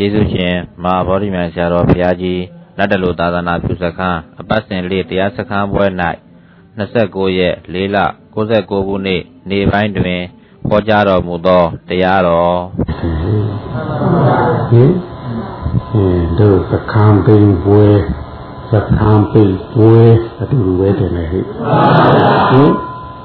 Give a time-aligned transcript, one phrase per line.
[0.00, 0.54] ကျေးဇူးရှင်
[0.84, 2.42] မဟာဗောဓိမြန်ဆရာတော်ဘုရားကြီး
[2.78, 5.84] လက်တလူသာသနာပြုစခန်းအပတ်စဉ်လေးတရားစခန်းပွဲ၌
[6.78, 7.98] 29ရက်4လ
[8.36, 10.20] 69ခုနှစ်နေ့ပိုင်းတွင်
[10.68, 12.56] ဟောကြားတော်မူသောတရားတော်
[14.68, 14.92] ဟင်
[15.92, 16.06] အဲ
[16.38, 17.86] တို့စခန်းပင်ပွဲ
[18.72, 19.98] စခန်းပင်ပွဲ
[20.40, 21.40] အတူတူပဲတင်လေဟိ
[22.50, 22.70] ဟင်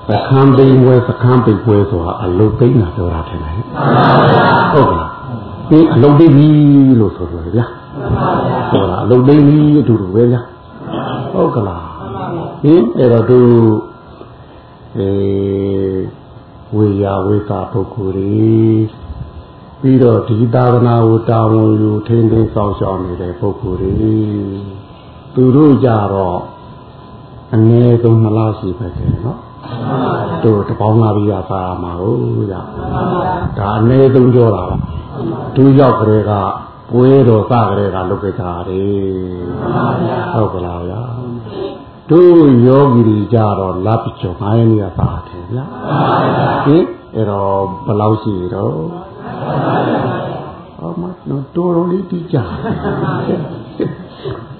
[0.07, 3.51] စခန်းပင်ပွဲစခန်းပင်ပွဲဆိုတာအလုတ်သိမ်းတာပြောတာတင်လေ
[4.73, 5.12] ဟုတ်ကဲ့ဒီ
[5.93, 6.47] အလုတ်သိမ်းပြီ
[6.99, 7.65] လို့ဆိုတယ်ဗျာ
[8.71, 10.41] ဟုတ်လားအလုတ်သိမ်းပြီအတူတူပဲဗျာ
[11.33, 11.85] ဟုတ်ကလား
[12.63, 13.39] ဟင်အဲ့တော့သူ
[14.97, 15.09] အဲ
[16.75, 18.27] ဝေယဝေတာပုဂ္ဂိုလ်တွေ
[19.79, 23.91] ပြီးတော့ဒီသာသနာကိုတာဝန်ယူထိန်းသိမ်းဆောင်ရှောက်နေတဲ့ပုဂ္ဂိုလ်တွေ
[25.33, 26.39] သူတို့ကြတော့
[27.53, 29.39] အနည်းဆုံးနှစ်လရှိပဲတယ်နော်
[30.43, 32.55] တို့တပေါင်းလာပြီးရပါမှာဟုတ်ကြ
[33.57, 34.77] ဒါအနည်းဆုံးပြောတာပါ
[35.55, 36.31] သူရောက်ကြတဲ့က
[36.91, 38.83] ပွဲတော်စကြတဲ့ကလုတ်ကြတာလေ
[40.33, 41.01] ဟုတ်ကလားဗျာ
[42.09, 45.65] တို့ယောဂီတွေကြတော့လပ်ကျော်9ရက်နေရပါတယ်ဗျာ
[46.65, 46.83] ဟင်
[47.15, 48.73] အဲ့တော့ဘယ်လောက်ရှိတော့
[50.79, 52.37] အော်မတော်တော်လေးတီးကြ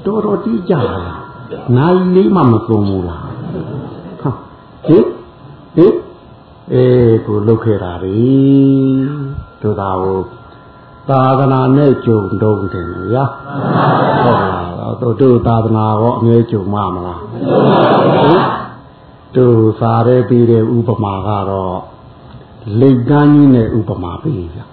[0.05, 0.75] တော်တော်တီးကြ
[1.77, 3.27] နိုင်လေးမှမကုန်ဘူးလား
[4.21, 4.31] ဟာ
[4.87, 5.05] ဟင်
[5.75, 5.95] ဟင်
[6.73, 8.17] အေးကိုလုတ်ခဲ့တာလေ
[9.61, 10.17] တို့သာဟို
[11.09, 13.25] သာသနာနဲ့ကြုံတုံးတယ်ဗျာ
[14.23, 14.59] ဟုတ်ပါ
[14.99, 17.21] ဘူးတို့တို့သာသနာရောအငဲကြုံမှာမလား
[19.35, 21.77] တို့စားရဲပြီးတဲ့ဥပမာကတော့
[22.79, 24.65] လိတ်ကန်းကြီးနဲ့ဥပမာပေးဗျာ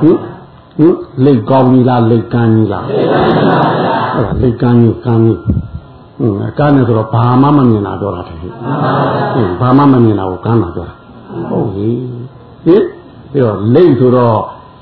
[0.00, 0.16] ဟင်
[0.78, 3.06] ဟင်လိတ်ကောင်းကြီးလားလိတ်ကန်းကြီးလားဟုတ်
[4.24, 5.40] လားလိတ်ကန်းကြီးကန်းကြီး
[6.20, 8.52] ဟင်ကန်းနေဆိုတော့ဘာမှမမြင်တာပြောတာတည်းဟင်
[9.60, 10.94] ဘာမှမမြင်တာကိုကန်းတာပြောတာ
[11.50, 11.88] ဟုတ်ပြီ
[12.64, 12.84] ဟင်
[13.32, 14.38] ပြီးတော့လိတ်ဆိုတော့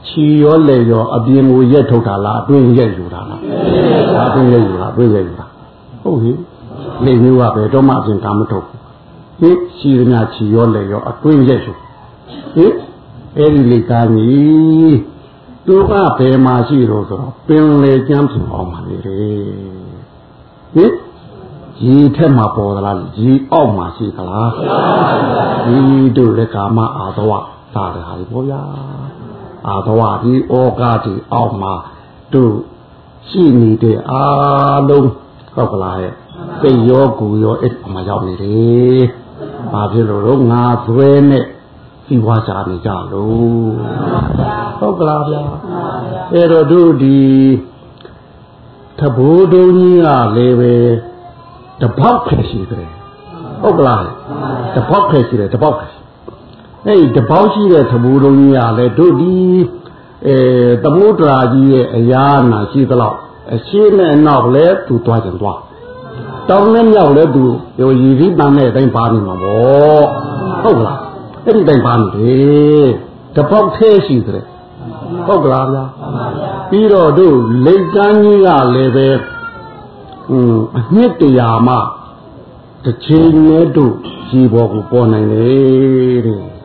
[0.06, 3.40] ခြီရောလေရောအပြင်ကိုရက်ထုတ်တာလားအတွင်းရက်ယူတာလား
[4.28, 5.46] အတွင်းရက်ယူတာအတွင်းရက်ယူတာ
[6.02, 6.32] ဟုတ်ပြီ
[7.04, 11.72] လေမျိုးကပဲတော့မှအပြင်ကမထုတ်ဟင်ခြီရညာခြီရောလေရောအတွင်းရက်ယူ
[12.54, 12.72] ဟင်
[13.38, 14.98] အဲ့ဒီလေကားကြီး
[15.66, 19.06] သူကဘယ်မှာရှိတော့ဆိုတော့ပင်လေကျမ်းပြင်အောင်ပါလေဟ
[20.84, 20.92] င်
[21.84, 24.50] ရေထက်မှာပေါ်သလားရေအောက်မှာရှိသလား
[25.66, 25.78] ဒီ
[26.16, 27.32] တို့လည်းကာမအာသဝ
[27.74, 28.60] သာတယ်ဟာပေါ့ဗျာ
[29.66, 31.74] အာသဝဒီဩကာဒီအောက်မှာ
[32.32, 32.54] တို့
[33.28, 34.24] ရှိနေတဲ့အာ
[34.88, 35.10] လုံး
[35.54, 36.14] ဟုတ်ကလားရဲ့
[36.60, 39.02] စိတ်ရောကိုယ်ရောအဲ့မှာရောက်နေတယ်
[39.72, 41.44] ဘာဖြစ်လို့တော့ငါသွဲနဲ့
[42.06, 43.72] စီဝါကြနေကြလို့
[44.78, 45.42] ဟုတ်ကလားဗျာ
[46.32, 47.18] အဲ့တော့တို့ဒီ
[48.98, 50.74] သဘောတုံးကြီးကလည်းပဲ
[51.80, 52.88] တပေါက်ဖြစ်ရှိတယ်
[53.62, 54.02] ဟုတ်ကလား
[54.74, 55.92] တပေါက်ဖြစ်ရှိတယ်တပေါက်ဖြစ်
[56.86, 59.32] အဲ့ဒီတပေါက်ရှိတဲ့သဘောတုံးကြီးကလည်းတို့ဒီ
[60.26, 60.36] အဲ
[60.82, 63.18] သမုဒ္ဒရာကြီးရဲ့အရာနာရှိသလောက်
[63.54, 65.58] အရှိနဲ့နောက်လဲသူသွားကြသွား
[66.48, 67.44] တောင်းနဲ့မြောက်လဲသူ
[67.78, 70.06] ဟိုရည်ပြီးတန်းတဲ့အတိုင်းပါနေမှာပေါ့
[70.62, 71.00] ဟုတ်လား
[71.44, 72.88] အဲ့ဒီတိုင်းပါနေတယ်
[73.36, 74.44] တပေါက်သေးရှိတယ်
[75.26, 75.84] ဟုတ်ကလားဗျာ
[76.70, 77.36] ပြီးတော့တို့
[77.66, 79.08] လိတ်ကန်းကြီးကလည်းပဲ
[80.30, 81.74] อืมအနှစ်တရာမှ
[82.84, 83.94] တစ်ချိန်နဲ့တို့
[84.30, 85.50] ရေပေါ်ကိုပေါ်နိုင်လေ
[86.26, 86.57] တဲ့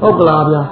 [0.00, 0.62] ဟုတ်ကလားဗျာ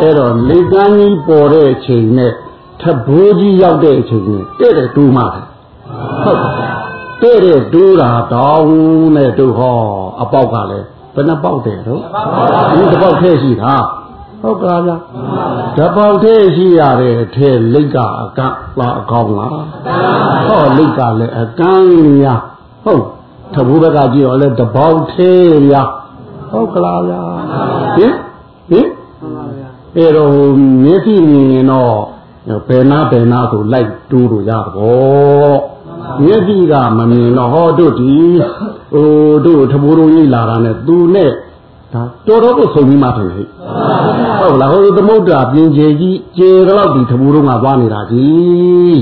[0.00, 2.32] အဲ့တော့လိတ်ကန်းကြီးပေါ်တဲ့အချိန်နဲ့
[2.80, 5.44] ထဘိုးကြီးရောက်တဲ့အချိန်နဲ့တဲ့တဲ့တူးမှတယ်
[6.24, 6.38] ဟုတ်
[7.22, 8.72] တဲ့တဲ့တူးတာတောင်း
[9.16, 9.78] နဲ့တို့ဟော
[10.22, 12.00] အပေါက်ကလည်းဘယ်နှပေါက်တယ်တော့
[12.74, 13.74] ဒီတစ်ပေါက်ထဲရှိတာ
[14.42, 14.96] ဟုတ်ကလားဗျာ
[15.76, 18.40] တပေါက်ထဲရှိရတဲ့အထဲလိတ်ကအက
[18.80, 19.58] လားအကောင်းလား
[20.46, 22.34] ဟောလိတ်ကလည်းအကန်းညာ
[22.84, 23.04] ဟုတ်
[23.54, 25.30] ထဘူးဘက်ကကြည့်တော့လဲတပေါက်ထဲ
[25.70, 25.82] ညာ
[26.50, 27.22] ဟုတ်ကလားဗျာ
[27.96, 28.14] ဟင်
[28.74, 28.88] ဟင်
[29.96, 30.30] အဲ့တော့
[30.84, 31.94] မျက်စိမြင်ရင်တော့
[32.68, 35.58] ဘယ်နာဘယ်နာဆိုလိုက်တူးလို့ရတော့
[36.24, 38.12] မျက်စိကမမြင်တော့ဟောတို့ဒီ
[38.92, 39.08] ဟို
[39.46, 41.30] တို့ထဘိုးတို့ကြီးလာတာနဲ့သူနဲ့
[41.92, 43.46] ဒါတော်တော်ကိုဆုံပြီးမှထင်ဟဲ့
[44.40, 48.98] ဟုတ်လားဟိုသမုဒ္ဒရာပြင်ကျေကြီးကျေတော့ဒီထဘိုးတို့ကသွားနေတာကြီး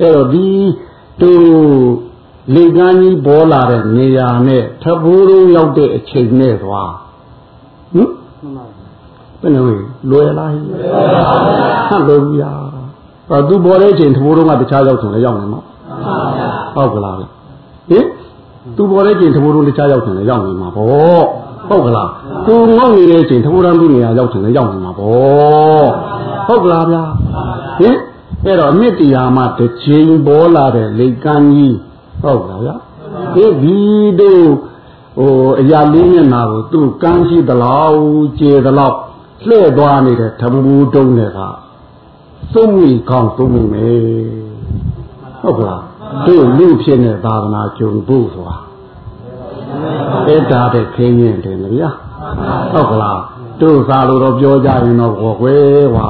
[0.00, 0.46] အဲ့တော့ဒီ
[1.20, 1.40] တို့
[2.54, 6.92] လေကန်းကြီးပေါ်လာတဲ့နေရာနဲ့ထဘိုးတို့ရောက်တဲ့အချိန်နဲ့သွား
[7.94, 8.08] ဟင်
[9.40, 9.64] ဘယ်လို
[10.10, 10.62] လွယ်လားဟဲ့
[11.90, 12.52] ဟမ်လွယ်ဘူးရာ
[13.28, 15.60] ဟောသူပေါ်တဲ့အချိန်ထဘိုးတို့ကတခြားရောက်ချင်လဲရောက်နေမှာ
[16.74, 17.28] ဟုတ်ကလားဟင်
[18.76, 20.86] သူပေါ်တဲ့ချိန်သဘောတို့တခြားရောက်တယ်လည်းရောက်နေမှာပေါ့
[21.68, 22.08] ဟုတ်ကလား
[22.46, 25.88] သူငေါ့နေတဲ့အချိန်သဘောတန်းသူနေရာရောက်တယ်လည်းရောက်နေမှာပေါ့
[26.46, 27.02] ဟုတ်ကလားဗျာ
[27.80, 27.96] ဟင်
[28.44, 31.76] အဲ့တော့မြစ်တရားမှာတစ်ချိန်ပေါ်လာတဲ့လေကန်းကြီး
[32.22, 32.74] ဟုတ်လားဗျာ
[33.34, 33.78] ဒီဒီ
[34.20, 34.46] တို့
[35.18, 38.00] ဟိုအရာလေးမျက်နာကိုသူ့ကန်းရှိသလောက်
[38.38, 38.92] ကျေသလော
[39.40, 41.40] က်လှဲ့သွားနေတဲ့ဓမ္မဘူးတုံးတွေက
[42.54, 44.00] သုံးမိကောင်းသုံးမိမယ်
[45.42, 45.82] ဟုတ်ကလား
[46.26, 48.56] တို့လူဖြစ်နေသာသနာကြုံဖို့ဆိုတာ
[50.26, 51.90] အဲ့ဒါတဲ့ခင်းရင်တယ်ဗျာ
[52.72, 53.20] ဟုတ်ကလား
[53.60, 56.08] တို့စားလို့တော့ပြောကြရင်တော့ဘောကွယ်ဟာ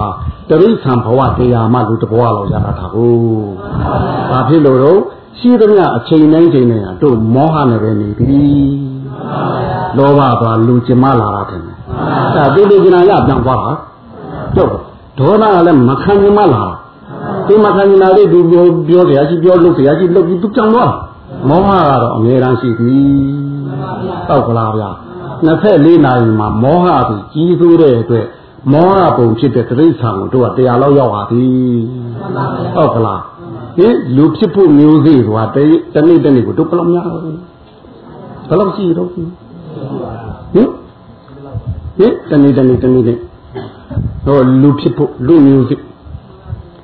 [0.48, 3.14] တရိษံဘဝတရားမှလူတဘဝလောက်ရတာကို
[4.30, 5.00] ဘာဖြစ်လို့တော့
[5.38, 8.89] ရှိသမျှအချိန်တိုင်းချိန်တိုင်းတို့မောဟနဲ့ပဲနေပြီ
[9.96, 11.70] လောဘသွားလူကျင်မလာတာတယ်အဲ
[12.34, 13.72] ဒါဒီလိုကျင်လာရပြန်သွားတာ
[14.56, 14.68] တို့
[15.18, 16.62] ဒေါသကလည်းမခံကျင်မလာ
[17.46, 20.92] ဒီမခံကျင်လာလေးသူပြောပြောတရားရှိပြောလို့တရားရှိလုပ်ပြီးသူကြောင်သွား
[21.48, 21.72] မောဟက
[22.02, 23.00] တော့အမြဲတမ်းရှိသည်
[24.28, 24.90] ဟုတ်ကလားဗျာ
[25.46, 28.26] 24နာရီမှာမောဟပြီးကြီးစိုးတဲ့အတွက်
[28.72, 31.80] မောဟပုံဖြစ်တဲ့တိရစ္ဆာန်ကိုတို့ကတရားလောက်ရောက်ပါသည်
[32.74, 33.20] ဟုတ်ကလား
[33.76, 37.06] ဟင်လူဖြစ်ဖို့မျိုးစေ့ဆိုတာတနေ့တနေ့ကိုတို့ဘယ်လောက်များ
[38.50, 39.28] ဘယ်လောက်ရှိတော့ဟင်
[40.54, 43.04] ဟင်တနေ့တနေ့တနေ့
[44.26, 45.80] တော့လူဖြစ်ဖို့လူမျိုးစေ့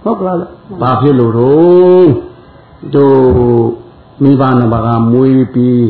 [0.03, 0.37] ဟုတ်ကလား
[0.81, 2.09] ဘာဖြစ်လို့တော့
[2.95, 3.19] တို့
[4.23, 5.87] မိဘနှစ်ပါးကမွေးပြီး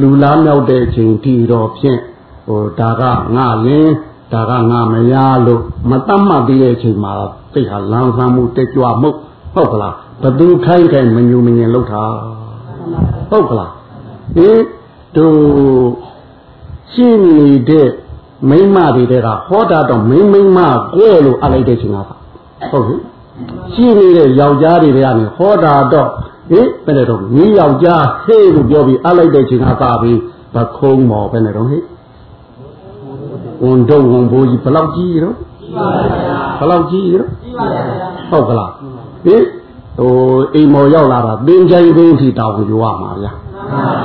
[0.00, 2.00] လူလားမြောက်တဲ့အချိန်ထိတော့ဖြင့်
[2.46, 3.02] ဟိုဒါက
[3.36, 3.92] ငါလင်း
[4.32, 5.14] ဒါကငါမရ
[5.46, 7.12] လို့မတတ်မှတ်သေးတဲ့အချိန်မှာ
[7.54, 9.10] သိဟာလမ်းဆမ်းမှုတက်ကြွမှု
[9.54, 12.04] ဟုတ်ကလားဘသူခိုင်းခိုင်းမညူမငင်လောက်တာ
[13.30, 13.70] ဟုတ်ကလား
[14.36, 14.58] ဟင်
[15.16, 15.36] တို့
[16.92, 17.88] ရှင်းနေတဲ့
[18.50, 20.58] မိမတွေတဲ့ကဟောတာတော့မိမိမ
[20.94, 21.98] ကွဲလို့အလိုက်တဲ့ချိန်က
[22.70, 22.96] ဟုတ်ပြီ
[23.74, 26.08] ရှင်းနေတဲ့ယောက်ျားတွေကနေဟောတာတော့
[26.50, 30.18] ဟင်ဘယ်နဲ့တော့မိယောက်ျားဟေးလို့ပြောပြီးအလိုက်တဲ့ချိန်ကပါပြီး
[30.54, 31.78] ဘခုံးမော်ဘယ်နဲ့တော့ဟိ
[33.62, 35.32] ဝန်တော့ဝန်ဘိုးကြီးဘလောက်ကြီးရော
[36.58, 37.26] ဘလောက်ကြီးရော
[38.30, 38.72] ဟုတ်ကလား
[39.24, 39.42] ဟင်
[39.98, 40.12] ဟို
[40.54, 43.32] အိမ်မော်ရောက်လာတာသင်္ချိုင်းသိန်းထိတောင်းယူရမှာဗျာ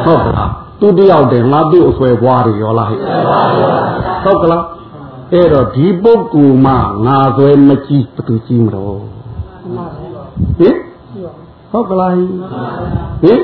[0.05, 2.99] ဟုတ်ကလား သူတယောက်တည်းငါတို့အဆွဲပွားတွေရောလားဟဲ့
[4.23, 4.65] ဟုတ်ကလား
[5.33, 6.73] အဲ့တော့ဒီပုဂ္ဂိုလ်မှ
[7.05, 8.99] ငါဆွဲမကြည့်ဘသူကြည့်မလို့
[10.59, 10.75] ဟင်
[11.71, 12.13] ဟုတ်ကလား
[13.23, 13.41] ဟင်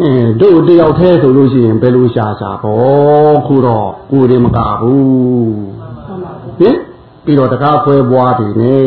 [0.00, 5.00] အဲတို့တယောက်တည်းဆိုလို့ရှိရင်ဘယ်လိုရှာရှာဘောခုတော့ကိုယ်တည်းမကဘူး
[6.58, 6.76] ဟင်
[7.24, 8.78] ပြီးတော့တကားဆွဲပွားတွေနေ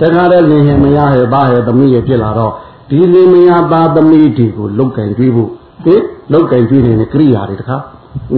[0.00, 2.52] တခါတည်းလင်ဟင်မရဟဲ့ဘာဟဲ့သမီးရဖြစ်လာတော့
[2.88, 5.50] ဒီလင်မယားသားသမီးတွေကိုလုတ်ကင်ကြွေးဖို့
[5.84, 7.76] ဟင်လုတ်ကင်ကြွေးနေတဲ့ကိရိယာတွေတခါ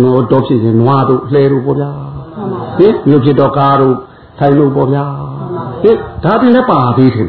[0.01, 1.91] ငိုတော့ဖြစ်ရင်နွားတို့လှဲတို့ပေါ့ဗျာ
[2.79, 3.97] ဟင်မြို့ဖြစ်တော့ကားတို့
[4.39, 5.05] ထိုင်လို့ပေါ့ဗျာ
[5.83, 7.29] ဟင်ဒါပြင်လည်းပါသေးတယ်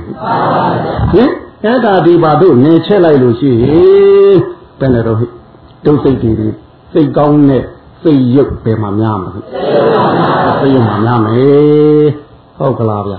[1.13, 1.31] ဟင်
[1.65, 4.38] အဲ့ဒါဒီပါတို့နေချက်လိုက်လို့ရှိရင်
[4.80, 5.25] ဘယ်နဲ့တော့ဟိ
[5.86, 6.31] တုတ်စိတ်တွေ
[6.94, 7.63] စိတ်ကောင်းတဲ့
[8.01, 9.30] စိတ်ရုပ်ပဲမှများမှာ
[10.59, 12.07] စိတ်ရုပ်မှများမယ်
[12.57, 13.13] ဟုတ်ကလားဗျ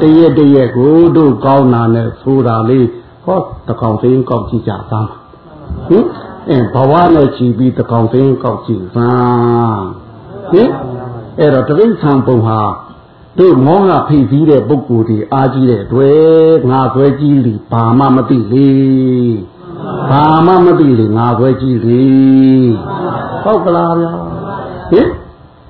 [0.00, 2.86] တရက်တရက်ကိုတို့ကောင်းတာနဲ့ဆိုတာလေး
[3.24, 5.08] ဟောတကောင်သိန်းကောက်ကြည့်ကြသား
[5.88, 6.04] ဟင်
[6.48, 9.86] အဲဘဝနဲ့ကြည်ပြီးတကောင်သိန်းကောက်ကြည့်စမ်း
[10.50, 10.70] ဟင်
[11.38, 12.60] အဲ့တော့တရိษံပုံဟာ
[13.38, 18.70] တို့မောဟဖိပြီးတဲ့ပုဂ္ဂိုလ်ဒီအားကြီးတဲ့တွေ့ငါဆွဲကြီးလီဘာမှမသိလေ
[20.10, 22.04] ဘာမှမသိလေငါဆွဲကြီးလေ
[23.44, 24.12] ဟုတ်ကလားဗျာ
[24.90, 25.08] ဟင်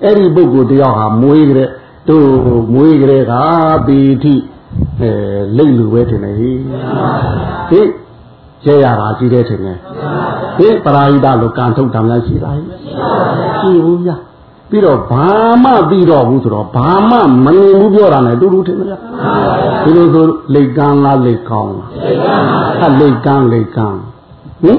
[0.05, 1.71] အဲ့ဒီပုဂ္ဂိုလ်တယောက်ဟာမွေးကြတဲ့
[2.09, 2.29] တို့
[2.75, 3.35] မွေးကြတဲ့က
[3.87, 4.35] ပီတိ
[5.01, 5.11] အဲ
[5.57, 6.53] လိတ်လူပဲထင်တယ်ဟိဟိ
[7.71, 7.83] ကျဲ
[8.83, 9.79] ရတာရှိတယ်ထင်တယ်
[10.57, 12.57] ဟိပရာဟိတလို့ကံထုတ်တာများရှိလား
[13.61, 14.17] ရှိဘူးဗျာ
[14.71, 15.27] ပြီးတော့ဘာ
[15.65, 19.01] မှပြီးတော့ဘူးဆိုတော့ဘာမှမနေဘူးပြောတာနဲ့တူတူထင်မလား
[19.85, 20.25] ဒီလိုဆို
[20.55, 21.75] လိတ်ကန်းလားလိတ်ကောင်း
[22.81, 23.99] လားလိတ်ကန်းလိတ်ကန်း
[24.63, 24.79] ဟင်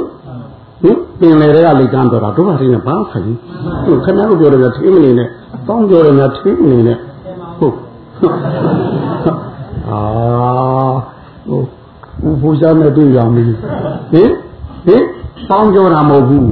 [0.82, 3.26] ဟင်ပင်လေတွေကလိတ်ကန်းပြောတာတို့ဘာတင်းနဲ့ဘာဆိုင်
[3.86, 5.28] သူခဏလို့ပြောတယ်ထင်းမနေနဲ့
[5.68, 6.98] တောင်းပြောတယ်များထင်းမနေနဲ့
[7.60, 7.76] ဟုတ်
[9.90, 10.02] အာ
[11.50, 11.62] ဟို
[12.42, 13.46] ဘုရားနဲ့တွေ့ရမည်
[14.12, 14.32] ဟင်
[14.86, 15.04] ဟင်
[15.50, 16.50] တောင်းပြောတာမဟုတ်ဘူး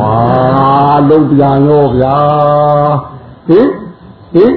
[0.00, 2.16] အာလုံးပြန်ရောဗျာ
[3.48, 3.68] ဟင်
[4.34, 4.52] ဟင်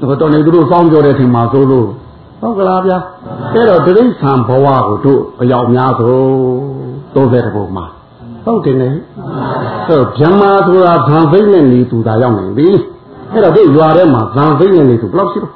[0.00, 1.88] တော့တော်နေသူတို့စောင်းကြောတဲ့ထင်မှာဆိုလို့
[2.40, 2.98] ဟုတ်ကလားဗျာ
[3.54, 6.16] အဲ့တော့တိရစ္ဆာန်ဘဝကိုတို့အယောက်များဆို
[7.14, 7.86] 30ဘုံမှာ
[8.44, 8.98] ဟုတ်တယ်လေအဲ့
[9.88, 12.68] တော့ဗြဟ္မာဆိုတာဇံသိမ့်နဲ့နေသူသာရောက်နေပြီ
[13.32, 15.52] အဲ့တော့တို့ရွာထဲမှာဇံသိမ့်နဲ့နေသူဘယ်လောက်ရှိတော့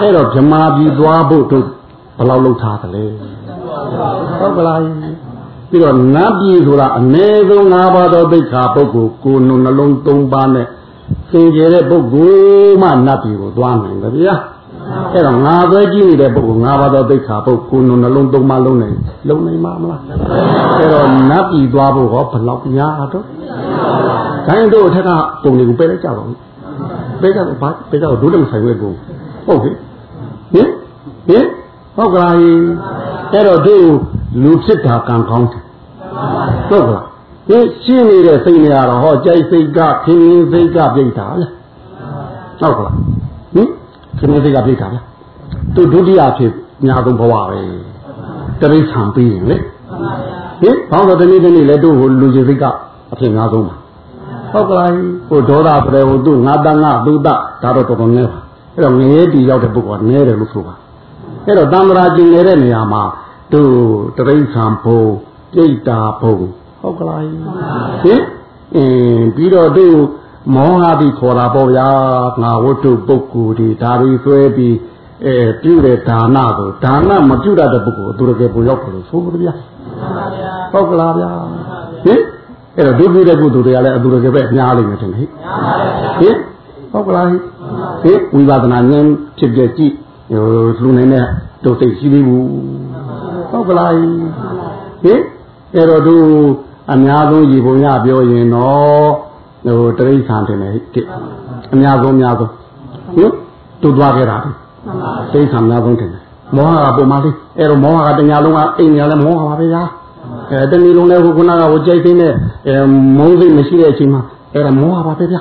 [0.00, 1.66] အဲ့တော့ဗြဟ္မာပြည်သွားဖို့တို့
[2.20, 3.04] ဘယ်လောက်လောက်ထားသလဲ
[4.38, 4.80] ဟုတ်ကလား
[5.70, 10.66] ပြီးတော့နတ်ပြည်ဆိုတာအ ਨੇ ဆုံး၅ပါးသောဒိဋ္ဌာပုဂ္ဂိုလ်ကိုယ်နှလုံး၃ပါးနဲ့
[11.30, 14.34] သင်ကျဲတဲ့ပုဂ္ဂိုလ်မှနတ်ပြည်ကိုသွားနိုင်တယ်ဗျာ
[15.12, 18.96] အဲ့တော့ငါပဲကြည့်နေတဲ့ပုဂ္ဂိုလ်၅ပါးသောဒိဋ္ဌာပုဂ္ဂိုလ်နှလုံး၃ပါးလုံးနိုင်
[19.28, 20.00] လုံနိုင်မှာမလား
[20.78, 23.24] အဲ့တော့နတ်ပြည်သွားဖို့ဟောဘယ်လောက်များတော့
[24.46, 25.10] ခိုင်းတို့အထက်က
[25.42, 26.36] ပုံတွေကိုပဲလိုက်ကြပါဦး
[27.20, 28.92] ပဲကြတော့ဘာပဲကြတော့ဒုတိယဆိုင်ဝဲကို
[29.46, 29.70] ဟုတ်ပြီ
[30.54, 30.68] ဟင်
[31.28, 31.46] ဟင်
[32.00, 32.34] ဟုတ်ကလား
[33.32, 33.86] အဲ့တော့တို့
[34.42, 35.62] လူဖြစ်တာကံကောင်းတယ်
[36.68, 37.04] ဟုတ်ကလား
[37.48, 41.46] ဒီရှင်းနေတဲ့စိတ်နေရတော့ဟောကြိုက်စိတ်ကခင်းစိတ်ကပြိတ်တာလေ
[42.60, 42.94] ဟုတ်ကလား
[43.54, 43.68] ဟင်
[44.18, 45.02] ခင်ဗျားစိတ်ကပြိတ်တာဗျာ
[45.74, 46.52] သူဒုတိယဖြစ်
[46.86, 47.60] ညာဆုံးဘဝပဲ
[48.60, 49.56] တရိษံပြီးရင်လေ
[50.62, 52.64] ဟင်ဘောင်းတော့တနေ့တနေ့လဲတို့ဟိုလူကြီးစိတ်က
[53.12, 53.74] အဖြစ်များဆုံးပါ
[54.52, 54.90] ဟုတ်ကလား
[55.28, 58.40] ဟိုဒေါသပရေဟိုသူငါတငါသူတဒါတော့တော်တော်နည်းပါ
[58.74, 60.74] အဲ့တော့ငရဲတီရောက်တဲ့ပုဂ္ဂိုလ်ကနည်းတယ်လို့ဆိုပါ
[61.46, 63.02] အဲ့တော့တမ္မာကျင်နေတဲ့နေရာမှာ
[63.52, 63.72] တို့
[64.16, 65.00] တရိษံဘုံ
[65.52, 66.34] ပြိတ္တာဘုံ
[66.80, 67.20] ဟုတ်ကလား
[68.04, 68.22] ဟင်
[68.76, 69.96] အင်းပြီးတော့တို့
[70.54, 71.88] မောဟပြီးခေါ်တာပေါ့ဗျာ
[72.42, 74.76] ငါဝတ္ထုပုဂ္ဂိုလ်ဒီဒါတွေဆွဲပြီး
[75.26, 79.54] အဲပြုတဲ့ဒါနကိုဒါနမပြုတတ်တဲ့ပုဂ္ဂိုလ်သူတကယ်ပုံရောက်တယ်လို့ဆိုလို့ဗျာ
[80.72, 81.30] ဟုတ်ကလားဗျာ
[82.04, 82.20] ဟင်
[82.76, 85.26] အဲ့တော့ဒုပြုတဲ့ကုသိုလ်တွေကလည်းအတူတကယ်ပဲအများလိမ့်မယ်ထင်တယ်
[86.20, 86.36] ဟင်
[86.92, 87.40] ဟုတ်ကလားဟင်
[88.34, 89.06] ဝိပဿနာဉာဏ်
[89.38, 89.94] ဖြစ်ပြကြည့်
[90.30, 90.44] ဟို
[90.82, 91.24] လူနေတဲ့
[91.64, 92.46] တို့သိရှိသေးဘူး
[93.50, 95.20] ဟုတ်ကလားဟင်
[95.74, 96.14] အဲ့တော့သူ
[96.92, 99.10] အများဆုံးရေပုံရပြောရင်တော့
[99.64, 100.72] ဟိုတရိษံတင်တယ်
[101.72, 102.50] အများဆုံးအများဆုံး
[103.14, 103.32] ဟင်
[103.82, 104.36] တို့သွားခဲ့တာ
[105.32, 106.22] တရိษံအများဆုံးတင်တယ်
[106.56, 109.82] မောဟကပုံမှန်လေးအဲ့တော့မောဟကတညာလုံးကအိမ်ညာလဲမောဟပါပဲဗျာ
[110.50, 112.32] အဲတဏီလုံးလဲဟိုခုနကဟိုကြိုက်သိတဲ့
[112.68, 112.74] အဲ
[113.18, 114.22] မုန်းစိတ်မရှိတဲ့အချိန်မှာ
[114.54, 115.40] အဲ့ဒါမောဟပါပဲဗျာ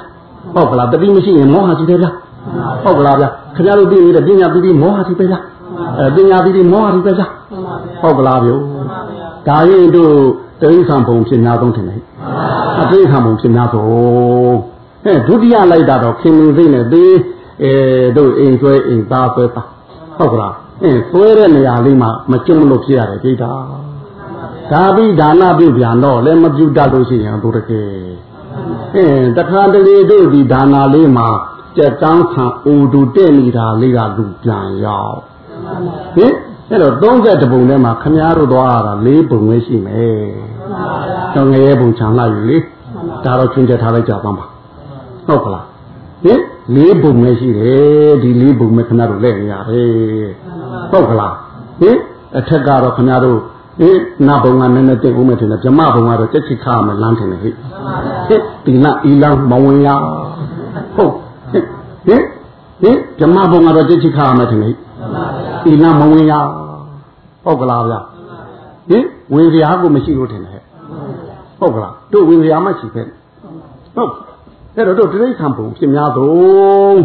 [0.54, 2.12] ဟုတ်ကလားတတိမရှိရင်မောဟရှိတယ်ဗျာ
[2.84, 5.40] ဟုတ်ကလားဗျာခင်ဗျားတို့သိနေတဲ့ပညာပြီးပြီးမောဟရှိပဲဗျာ
[6.00, 7.28] အဲပညာပြီးပြီးမောဟရှိပဲဗျာ
[8.02, 8.56] ဟုတ်ကလားဗျာ
[9.48, 10.14] ဒါရင်တို့
[10.62, 12.02] တရိษံပုံဖြစ်များဆုံးထင်တယ်
[12.82, 13.88] အတိခံပုံဖြစ်များဆုံး
[15.06, 17.14] အဲဒုတိယလိုက်တာတော့ခင်မင်းစိတ်နဲ့သေး
[17.64, 17.74] အဲ
[18.18, 19.68] တို့အိမ်ဆွဲအိမ်သားဆွဲသား
[20.18, 23.52] ဟုတ်ကလားအင်းဆွဲတဲ့နေရာလေးမှာမကျုံလို့ဖြစ်ရတယ်ကြိတ်တာ
[24.72, 27.90] ဒါပြီးဒါနပြုပြန်တော့လည်းမပြုတတ်လို့ရှိရင်တို့တကယ်
[28.96, 31.28] အင်းတခါတလေတို့ဒီဒါနာလေးမှာ
[31.78, 35.20] ကြက်တန်းခံအိုတူတဲ့နေတာလေးကလူပြန်ရောက်
[36.16, 36.34] ဟင်
[36.70, 40.24] အဲ့တော့30ပုံထဲမှာခမားတို့သွားရတာ၄ပုံပဲရှိမယ်
[41.36, 42.58] တော့ငရဲပုံချမ်းလိုက်ပြီလေ
[43.26, 44.46] ဒါတော့ချင်းချက်ထားလိုက်ကြပါမှာ
[45.28, 45.66] ဟုတ်ကလား
[46.24, 46.40] ဟင်
[46.76, 50.30] ၄ပုံပဲရှိတယ်ဒီ၄ပုံပဲခမားတို့လက်နေရတယ်
[50.92, 51.36] ဟုတ်ကလား
[51.82, 51.98] ဟင်
[52.38, 53.40] အထက်ကတော့ခမားတို့
[53.80, 53.98] ဟင်
[54.28, 57.50] နဘုံကနည်းနည်းတိတ်ဦးမယ်ထင်တယ်ဗြမဘုံကတော့တက်ချစ်ခါမယ်လမ်းထင်တယ်ဟိ
[58.28, 59.90] ဟင်ဒီနအီလန်းမဝင်ရ
[60.96, 61.14] ဟုတ်
[62.10, 62.24] ဟင်
[62.82, 64.70] ဟင်ဓမ္မဘုံကတော့ကြိတ်ချိခါရမယ်ထင်လေ
[65.64, 66.34] ဒီနာမဝင်ရ
[67.44, 68.00] ပောက်ကလားဗျာ
[68.90, 70.64] ဟင်ဝင်စရာကိုမရှိလို့ထင်တယ်
[71.60, 73.04] ပောက်ကလားတို့ဝင်စရာမရှိပဲ
[73.96, 74.12] ဟုတ်
[74.76, 77.00] အဲ့တော့တို့တိရိစ္ဆာန်ဘုံဖြစ်များဆုံး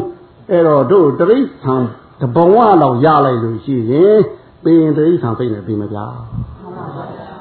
[0.50, 1.82] အဲ့တော့တို့တိရိစ္ဆာန်
[2.20, 4.18] တဘဝလောက်ရလိုက်လို့ရှိရင်
[4.64, 6.04] ပင်တိရိစ္ဆာန်သိနေပြီမဗျာ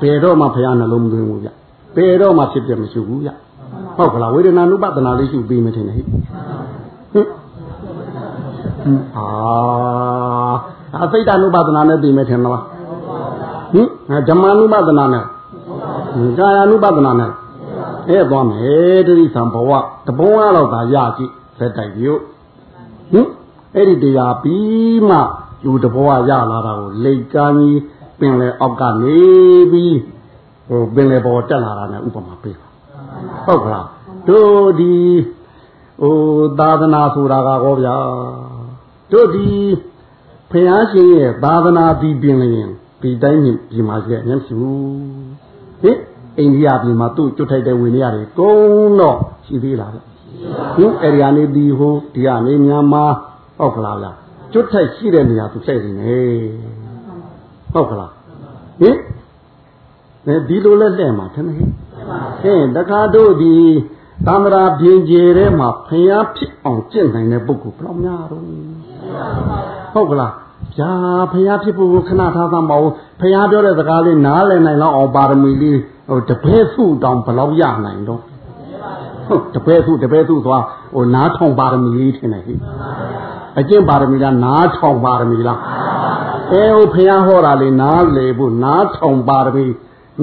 [0.02, 1.50] ဘယ်တော့မှဘုရားနှလုံးမသွင်းဘူးဗျ
[1.96, 3.30] ဘယ်တော့မှဖြစ်ပြမရှိဘူးဗျ
[3.98, 6.04] ဟုတ်ကလားဝေဒနာနုပဒနာလေးရှိပြီးမထင်နဲ့ဟိ
[9.18, 9.26] အာ
[11.04, 12.62] အသိတနုပဒနာနဲ့ပြီးမထင်လား
[13.74, 13.88] ဟင်
[14.28, 15.26] ဓမ္မနုပဒနာနဲ့
[16.38, 17.32] ကာယ ानु ပဒနာနဲ့
[18.10, 19.72] အဲသွားမယ်တတိသံဘဝ
[20.08, 22.14] တဘုံကတော့ဒါရကြည့်ဇက်တိုက်ပြု
[23.12, 23.28] ဟင်
[23.76, 25.18] အဲ့ဒီတရားပြီးမှ
[25.66, 27.82] လူတဘဝရလာတာကိုလိတ်ကမ်းကြီး
[28.20, 29.20] ပင်လေအောက်ကနေ
[29.72, 29.98] ပြီး
[30.68, 32.68] ဟိုပင်လေပေါ်တက်လာတာနဲ့ဥပမာပေးပါ
[33.46, 33.88] ဟုတ်ကလား
[34.28, 34.94] တို့ဒီ
[36.02, 36.16] ဟို
[36.60, 37.96] သာသနာဆိုတာကဟောဗျာ
[39.12, 39.48] တို့ဒီ
[40.52, 42.70] ဖျားရှင်ရဲ့သာသနာပြီးပင်လျင်
[43.02, 43.42] ဒီတိုင်း
[43.72, 44.80] ဒီမှာရှိတဲ့အញ្ញမရှိဘူး
[45.82, 45.98] ဟင်
[46.40, 50.00] အိန္ဒိယပြည်မှာသူ့ကျွတ်ထိုက်တဲ့ဝင်ရတွေကုန်းတော့ရှိသေးလားဗျ
[50.76, 53.06] ဟင်အဲဒီကနေဒီဟိုဒီကနေမြန်မာ
[53.60, 54.08] ဟုတ်ကလားဗျ
[54.54, 56.44] ကျွတ်ထိုက်ရှိတဲ့နေရာသူစိုက်နေတယ်
[57.74, 58.12] ဟုတ်ကလား
[58.82, 58.98] ဟင်
[60.48, 61.58] ဒီလိုလဲတဲ့မှာထင်တယ်
[62.42, 63.56] ဟင်တခါတို့ဒီ
[64.28, 68.44] သံဃာပြင်ကျေထဲမှာဖျားဖြစ်အောင်ကျင့်နိုင်တဲ့ပုဂ္ဂိုလ်ဘယ်လောက်များတော့
[69.94, 70.32] ဟုတ်ကလား
[70.78, 70.92] ဗျာ
[71.32, 75.80] ဖះဖြစ်ဖို့ခဏထားသမ်းပါဦးဖះပြောတဲ့စကားလေးနားလည်နိုင်လောက်အောင်ပါရမီလေး
[76.10, 78.22] ဟိုတပည့်စုတောင်ဘယ်လောက်ရနိုင်တော့
[79.28, 80.64] ဟုတ်တပည့်စုတပည့်စုသွား
[80.96, 82.56] ဟိုနားထောင်ပါရမီလေးထင်တယ်ဟိ
[83.60, 85.60] အကျင့်ပါရမီလားနားထောင်ပါရမီလား
[86.52, 89.66] အဲဟိုဖះဟောတာလေးနားလေဖို့နားထောင်ပါရမီ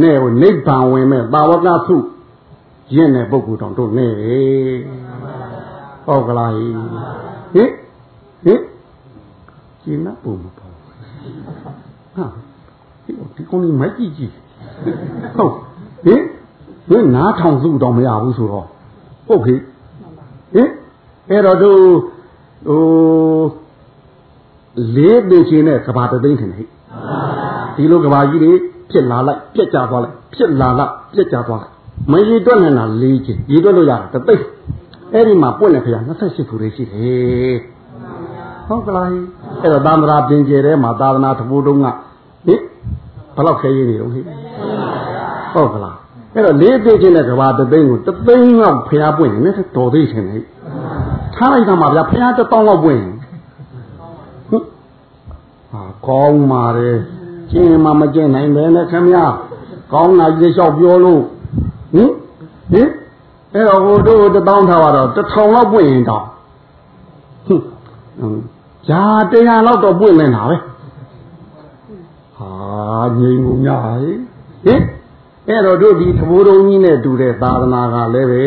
[0.01, 1.97] နဲ့ဟိုနိဗ္ဗာန်ဝင်မဲ့ပါဝကစု
[2.95, 4.09] ရင့်တဲ့ပုဂ္ဂိုလ်တောင်တို့နေ
[6.07, 6.67] ဟုတ်ကလားဟိ
[7.55, 7.65] ဟိ
[8.45, 8.70] ဟိ
[9.85, 10.75] ကျင်းနာပုံမပေါ်
[12.15, 12.27] ဟာ
[13.05, 14.33] ဒီကောင်ကြီးမိုက်ကြည့်ကြည့်
[15.37, 15.53] ဟုတ်
[16.05, 16.23] ဟင်
[16.89, 18.67] ဟင်နားထောင်စုတော့မရဘူးဆိုတော့
[19.29, 19.55] ဟုတ်ခေ
[20.55, 20.71] ဟင်
[21.31, 21.81] အဲ့တော့တို့
[22.69, 22.83] ဟို
[24.97, 26.67] လေးပင်ချင်းနဲ့ကဘာတသိန်းထင်ဟဲ့
[27.77, 28.53] ဒီလိုကဘာကြီးတွေ
[28.91, 31.75] ဖြစ်လာလိုက်ပြက်ကြသွားလိုက်ဖြစ်လာလိုက်ပြက်ကြသွားလိုက်
[32.13, 34.45] မရည်တွက်နိုင်တာ၄ချင်းရည်တွက်လို့ရတာတသိန်း
[35.13, 37.57] အဲ့ဒီမှာပွင့်နေခရ28ခုလေးရှိတယ်
[38.69, 39.09] ဟုတ်ကလား
[39.63, 41.87] အဲ့တော့သာမရာပင်ကျဲထဲမှာသာသနာတပူတုံးက
[42.47, 42.55] ဟိ
[43.35, 44.21] ဘယ်လောက်ခဲရည်နေတော့ဟိ
[45.53, 45.97] ဟုတ်ကလား
[46.35, 50.39] အဲ့တော့လေးသိချင်းတဲ့ကဘာတသိန်းကိုတသိန်းလောက်ဖျားပွင့်နေတယ်တော်သေးရှင်လေ
[51.35, 53.03] ထားလိုက်တာမှာဗျာဖျားတပေါင်းလောက်ပွင့်
[54.51, 54.53] ဟ
[56.07, 56.99] ကောင်းပါတယ်
[57.51, 59.25] ကျင်းမှမကျင်းနိုင်ပဲနဲ့ခင်ဗျာ
[59.93, 61.23] ကောင်းတာကြီးလျှောက်ပြောလို့
[61.95, 62.11] ဟင်
[62.73, 62.89] ဟင်
[63.55, 66.25] အဲ့တော့ဟိုတို့တပေါင်းထားတော့တထောင်လောက်ပွင့်ရင်တော့
[67.47, 67.61] ဟင်
[68.89, 70.57] ဂျာတရားလောက်တော့ပွင့်နေတာပဲ
[72.37, 72.51] ဟာ
[73.19, 74.83] ငြိမ်မှုများဟင်
[75.49, 78.45] အဲ့တော့တို့ဒီသဘိုးတော်ကြီးနဲ့တူတဲ့သာသနာကလည်းပဲ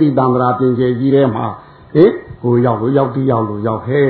[0.00, 1.46] ဒီတံ္ဍရာပြင်ကျကြီးထဲမှာ
[1.94, 2.10] ဟင်
[2.42, 4.08] ကိုရောက်လို့ရောက်တိရောက်လို့ရောက်ဟဲ့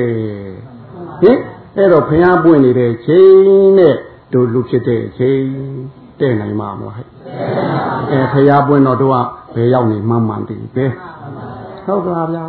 [1.23, 1.39] ဟင်
[1.77, 3.95] အဲ့တော့ဖျားပွင့်နေတဲ့ချိန်နဲ့
[4.33, 5.41] တို့လူဖြစ်တဲ့ချိန်
[6.21, 7.07] တဲ့နိုင်မှာမလားဟဲ့
[8.13, 9.17] အဲဖျားပွင့်တော့တို့က
[9.55, 10.87] ဘယ်ရောက်နေမှမှန်တည်ပဲ
[11.85, 12.45] ဟုတ်ကလားဗျာ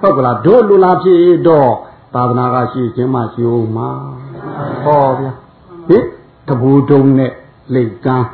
[0.00, 1.72] ဟုတ်ကလားတို့လူလာဖြစ်တော့
[2.14, 3.88] သာသနာကရှိခြင်းမှရှိဦးမှာ
[4.84, 5.32] ဟောဗျာ
[5.88, 6.04] ဟင်
[6.48, 7.32] တဘူတုံနဲ့
[7.74, 8.28] လိတ်ကန်း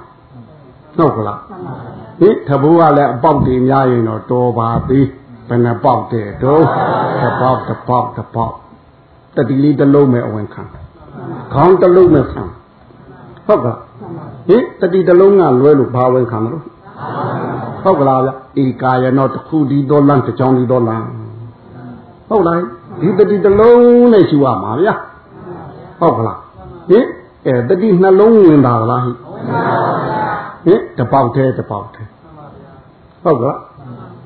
[0.97, 1.41] ဟုတ်ကလား
[2.21, 5.07] ဟင်တဘူကလည်းအပေါက်တွေများရင်တော့တော်ပါသေး
[5.49, 6.65] ဘယ်နှပေါက်တဲ့တော့
[7.21, 8.55] တစ်ပေါက်တစ်ပေါက်တစ်ပေါက်
[9.37, 10.63] တတိလေးတစ်လုံးမဲ့အဝင်ခံ
[11.53, 12.43] ခေါင်းတစ်လုံးမဲ့ခံ
[13.47, 13.79] ဟုတ်ကလား
[14.49, 16.65] ဟင်တတိတစ်လုံးကလွဲလို့ဘာဝင်ခံမလို့
[17.83, 21.07] ဟုတ်ကလားဗျဧကာယနောတစ်ခုဒီတော့လမ်းတစ်ချောင်းဒီတော့လမ်း
[22.29, 22.61] ဟုတ်လား
[23.01, 24.95] ဒီတတိတစ်လုံးနဲ့ရှိရမှာဗျာ
[26.01, 26.39] ဟုတ်ကလား
[26.91, 27.07] ဟင်
[27.47, 29.13] အဲတတိနှလုံးဝင်တာလားဟိ
[30.67, 32.09] ဟင်တပေါက်သေးတပေါက်သေး
[33.23, 33.61] ဟုတ်ကလား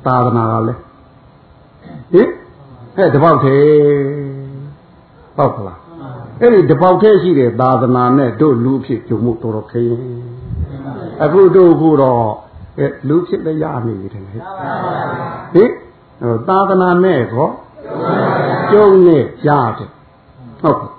[0.07, 0.81] သာသနာကလည်း
[2.12, 2.28] ဟင်
[2.97, 3.62] အဲတပေါက်သေး
[5.37, 5.78] ဟုတ်ကလား
[6.40, 10.00] အဲ့ဒီတပေါက်သေးရှိတဲ့သာသနာနဲ့တို့လူဖြစ်ကြုံမှုတော်တော်ခရင်
[11.23, 12.23] အခုတို့ခုတော့
[12.78, 15.71] အဲလူဖြစ်လည်းရနေပြီတယ်ဟင်
[16.49, 17.49] သာသနာနဲ့ကော
[18.73, 19.91] ကျုံနဲ့ရတယ်
[20.61, 20.91] ဟုတ်ကဲ့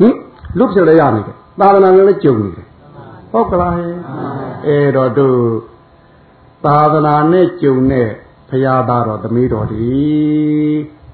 [0.00, 0.14] ဟင်
[0.58, 2.66] လူဖြစ်လည်းရနေတယ်သာသနာနဲ့လည်းကျုံနေတယ်
[3.32, 3.92] ဟုတ်ကလားဟဲ့
[4.66, 5.38] အဲ့တော့တို့
[6.64, 8.08] သာသနာနဲ့ကျုံနဲ့
[8.50, 9.86] ဖရာသားတော်သမီးတော်ဒီ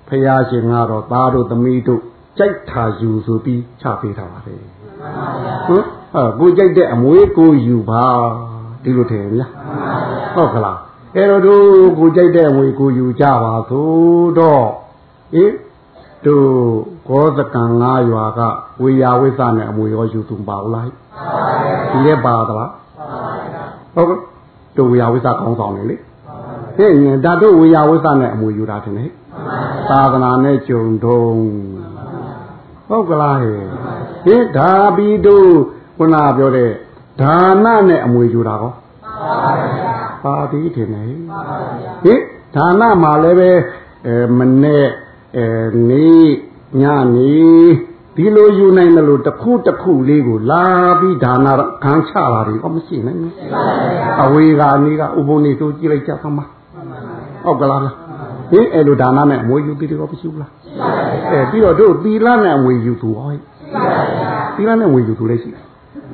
[0.08, 2.00] ဖရာရှင်ကတော့သားတို့သမီးတို့
[2.38, 4.62] ကြိုက်ထာယူဆိုပြီးချပေးထားပါတယ်
[5.66, 8.04] ဟုတ်ဟာကိုကြိုက်တဲ့အမွေးကိုယူပါ
[8.82, 9.46] ဒီလိုထင်ဗျာ
[10.34, 10.78] ဟုတ်ကလား
[11.16, 11.64] အဲ့တော့တို့
[11.98, 14.66] ကိုကြိုက်တဲ့အမွေကိုယူကြပါသို့တော့
[15.34, 15.52] ဟင်
[16.26, 16.46] တို့
[17.08, 18.40] ကောသကံ၅ရွာက
[18.82, 20.86] ဝေယဝိသနဲ့အမွေရောယူသူပါဘူးလား
[21.90, 22.70] ဒီလည်းပါသလား
[23.94, 24.18] ဟုတ်ကဲ့
[24.76, 25.96] တို့ဝေယဝိသကောင်းဆောင်နေလေ
[26.76, 29.06] ဟဲ့ဒါတို့ဝေယဝိသနဲ့အမွေယူတာတင်လေ
[29.90, 31.42] သာသနာနဲ့ကြုံတုံး
[32.88, 33.62] ဟုတ်ကလားဟဲ့
[34.24, 35.48] ဟင်ဒါပြီးတို့
[35.98, 36.70] ခုနပြောတဲ့
[37.20, 38.72] ဒါနနဲ့အမွေယူတာကော
[40.24, 41.04] ပါပြီးတင်လေ
[42.04, 42.20] ဟင်
[42.56, 43.50] ဒါနမှာလည်းပဲ
[44.06, 44.86] အဲမနဲ့
[45.36, 45.48] အဲ
[45.90, 46.08] နေ
[46.80, 46.82] ည
[47.14, 47.34] နေ
[48.16, 50.64] ဒီလိုယူနိုင်တယ်လို့တစ်ခုတစ်ခုလေးကိုလာ
[51.00, 51.52] ပြီးဒါနာ
[51.84, 53.32] ခံချတာတွေတော့မရှိနိုင်ဘူး
[54.24, 56.44] အဝေကနေကဥပုံနေဆိုကြည့်လိုက်ကြသမှာ
[57.44, 57.84] ဟုတ်ကလားဟ
[58.58, 60.50] င်အဲ့လိုဒါနနဲ့အမွေယူပြီးတော့မရှိဘူးလား
[61.32, 63.30] အဲပြီးတော့တို့သီလနဲ့အမွေယူသူဟော
[64.56, 65.64] သီလနဲ့အမွေယူသူလည်းရှိတယ်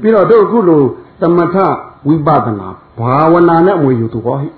[0.00, 0.80] ပြီးတော့တို့အခုလို
[1.20, 1.56] သမထ
[2.06, 4.48] ဝိပဿနာဘာဝနာနဲ့အမွေယူသူဟောဟိ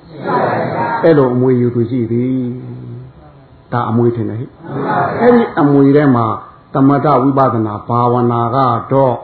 [1.02, 2.71] အဲ့လိုအမွေယူသူရှိသည်
[3.72, 4.46] ဒါအမွေထင်တယ်ဟိ
[5.20, 6.26] အဲ့ဒီအမွေထဲမှာ
[6.74, 8.56] သမထဝိပဿနာဘာဝနာက
[8.92, 9.16] တော့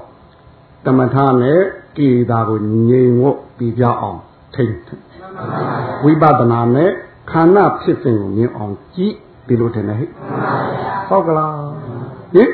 [0.87, 1.61] သမထနဲ့
[1.97, 2.59] ကိလေသာကို
[2.89, 4.21] ငြိမ်ဝတ်ပြီးပြအောင်
[4.55, 4.77] ထိမ့်
[6.05, 6.91] ဝိပဿနာနဲ့
[7.31, 9.15] ခန္ဓာဖြစ်စဉ်ကိုမြင်အောင်ကြည့်
[9.47, 10.07] ဒီလိုထင်တယ်ဟိ
[11.09, 11.55] ဟုတ်ကလား
[12.35, 12.45] ဟိ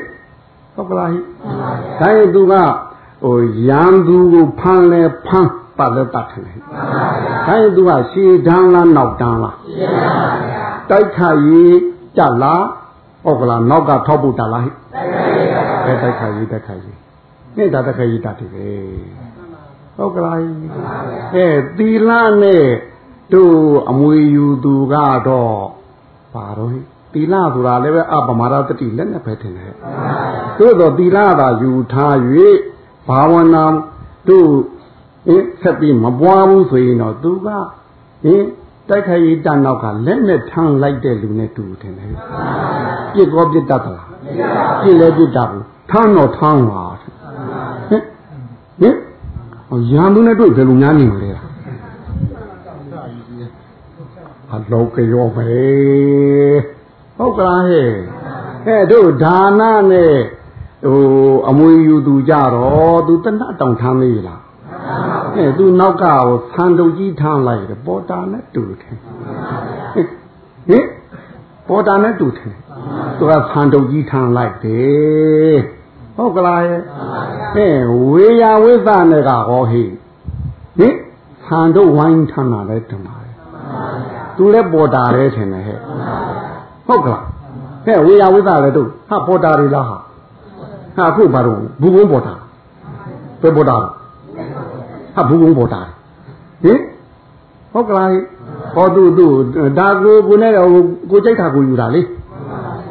[0.75, 1.19] ဟုတ်ကလားဟိ
[1.99, 2.53] ဒါရင်သူက
[3.23, 3.37] ဟို
[3.69, 11.75] ရန်သူကိုဖမ်းလဲဖမ်းပတ်လဲတတ်တယ်ဟိဒါရင်သူကရှည်တန်းလားနောက်တန်းလားရှည်တန်းပါဗျာ တိုက်ခါရေး
[12.17, 12.63] ကြလား
[13.23, 14.71] ဟုတ်ကလားနောက်ကထောက်ဖို့တလားဟိ
[16.01, 16.97] တိုက်ခါရေးတိုက်ခါရေး
[17.57, 18.67] နဲ့ဒါတိုက်ခါရေးတတ်တယ်ပဲ
[19.97, 20.37] ဟုတ်ကလား
[21.35, 22.65] အဲသီလနဲ့
[23.33, 23.57] တို့
[23.89, 24.95] အမွေယူသူက
[25.27, 25.57] တော့
[26.35, 26.79] ပါတော့ဟိ
[27.13, 29.73] သီလဆိုတာလည်းပဲအပမာဒတတိလက်နဲ့ပဲထင်တယ်
[30.59, 32.15] သို့တော့သီလသာယူထား၍
[33.07, 33.63] ဘာဝနာ
[34.29, 34.49] တို့
[35.29, 38.43] အင်းဆက်ပြီးမပွားဘူးဆိုရင်တော့သူကဟင်
[38.89, 42.05] တိုက်ခိုက်ရေးတနောက်ကလက်နဲ့ထမ်းလိုက်တဲ့လူနဲ့တူတယ်လေ
[43.13, 44.09] ပြစ်ကောပြစ်တတ်သလား
[44.83, 46.83] ပြစ်လည်းပြစ်တတ်ဘူးထမ်းတော့ထမ်းပါ
[47.89, 48.03] ဟင်
[48.81, 51.31] ဟင်ရန်သူနဲ့တွေ့ဘယ်လိုများနေမလဲ
[54.51, 55.47] အလောကရောပဲ
[57.17, 57.89] ဟုတ်ကလားဟဲ့
[58.65, 60.15] ဟဲ့တို့ဒါနနဲ့
[60.85, 61.03] ဟို
[61.49, 64.41] အမွေယူသူကြတော့သူတဏှတောင်ထမ်းမေးလား
[65.37, 68.95] အဲသူနောက်ကဟိုဆန်တုတ်ကြီးထမ်းလိုက်တယ်ပေါ်တာနဲ့တူတယ်
[70.69, 70.85] ဟင်
[71.67, 72.53] ပေါ်တာနဲ့တူတယ်
[73.17, 75.57] သူကဆန်တုတ်ကြီးထမ်းလိုက်တယ်
[76.15, 76.81] ဟုတ်ကလားရဲ့
[77.55, 77.67] အဲ
[78.11, 79.83] ဝေယဝိသနဲ့ကဟောဟိ
[80.79, 80.95] ဟင်
[81.45, 83.31] ဆန်တုတ်ဝိုင်းထမ်းတာလဲတမတယ်
[84.37, 85.79] သူလည်းပေါ်တာလဲထင်တယ်ဟဲ့
[86.87, 87.25] ဟုတ်ကလား
[87.85, 90.01] ဟဲ့ဝေယဝိသလည်းတို့ဟာပေါ်တာတွေလားဟာဟ
[90.97, 92.33] ဟာအခုဘာလို့ဘူးကုန်းပေါ်တာ
[93.41, 93.77] ပဲပေါ်တာ
[95.15, 95.81] ဟာဘူးကုန်းပေါ်တာ
[96.63, 96.79] ဟင်
[97.73, 98.09] ဟုတ်ကလား
[98.75, 99.25] ဟောသူသူ
[99.79, 100.51] ဒါကိုကိုနဲ့
[101.11, 102.01] ကိုကြိုက်တာကိုယူတာလေ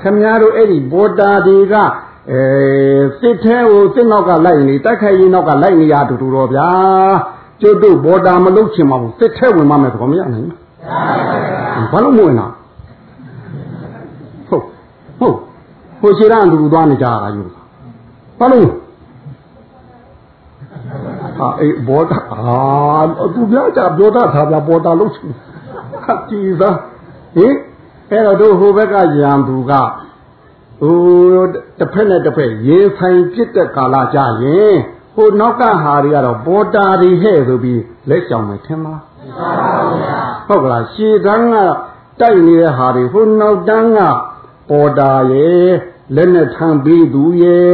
[0.02, 1.74] ခင်ဗျားတို့အဲ့ဒီဘောတာတွေက
[2.30, 2.40] အဲ
[3.20, 6.68] စစ်ထဲကိုစစ်နောက်ကလိုက်နေတိုက်ခိုက်ရင်နောက်ကလိုက်နေရတူတူတော့ဗျာ
[7.60, 12.46] ကျွတ်တို့ဘောတာမလုပ်ချင်ပါဘူးစစ်ထဲဝင်မှမယ်ဆိုတော့မရနိုင်ဘူးဘာလို့မဝင်တာ
[14.48, 14.62] ဟုတ်
[15.20, 15.36] ဟုတ်
[16.00, 17.42] ဟိုရှိရန်တူသွားနေကြတာယူ
[18.38, 18.66] ဘာလို့
[21.36, 23.02] ဟာအေးဘောတာအာ
[23.34, 25.32] သူပြောကြပြောတာသာပြဘောတာလုပ်ချင်
[26.04, 26.70] ဟာကြည်သာ
[27.36, 27.54] ဟင်
[28.10, 29.72] အဲ့တော့တို့ဟိုဘက်ကရံသူက
[30.80, 31.44] ဟို
[31.78, 34.74] တစ်ဖက်နဲ့တစ်ဖက်ရေဆိုင်ပြစ်တဲ့ကာလကြရင်
[35.14, 39.02] ဟိုနောက်ကဟာတွေကတော့ပေါ်တာတွေဟဲ့ဆိုပြီးလက်ဆောင်မယ်ထင်မလား
[40.46, 41.56] ဟုတ်ကလားရှည်တန်းက
[42.20, 44.00] တိုက်နေတဲ့ဟာတွေဟိုနောက်တန်းက
[44.70, 45.68] ပေါ်တာရဲ့
[46.14, 47.70] လက်နဲ့ထမ်းပြီးသူရဲ့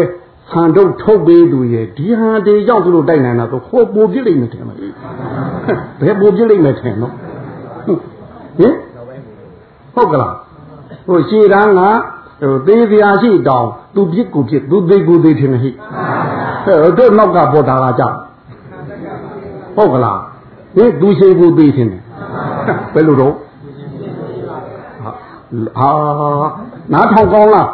[0.51, 4.79] ဆန်တို့ထုတ်ပေးသူရဲ့ဒီဟာတွေရောက်သူတို့တိုက်နိုင်တာဆိုဟိုပိုပြစ်လိမ့်မယ်ထင်မလား
[6.01, 7.13] ဘယ်ပိုပြစ်လိမ့်မယ်ထင်နော်
[8.59, 8.75] ဟင်
[9.95, 10.35] ဟုတ်ကလား
[11.07, 11.81] ဟိုရှည်တန်းက
[12.41, 15.71] ဟိုသေးစရာရှိတောင်သူပြစ်ကိုပြစ်သူသေးကိုသေးထင်တယ်ဟိ
[16.65, 18.17] ဟဲ့တို့နောက်ကပေါ်တာကကြောက်
[19.77, 20.21] ဟုတ်ကလား
[20.77, 22.03] ဟင်သူရှိကိုသေးထင်တယ်
[22.95, 23.35] ဘယ်လိုတော့
[25.79, 25.91] ဟာ
[26.93, 27.69] နားထောင်ကောင်းလား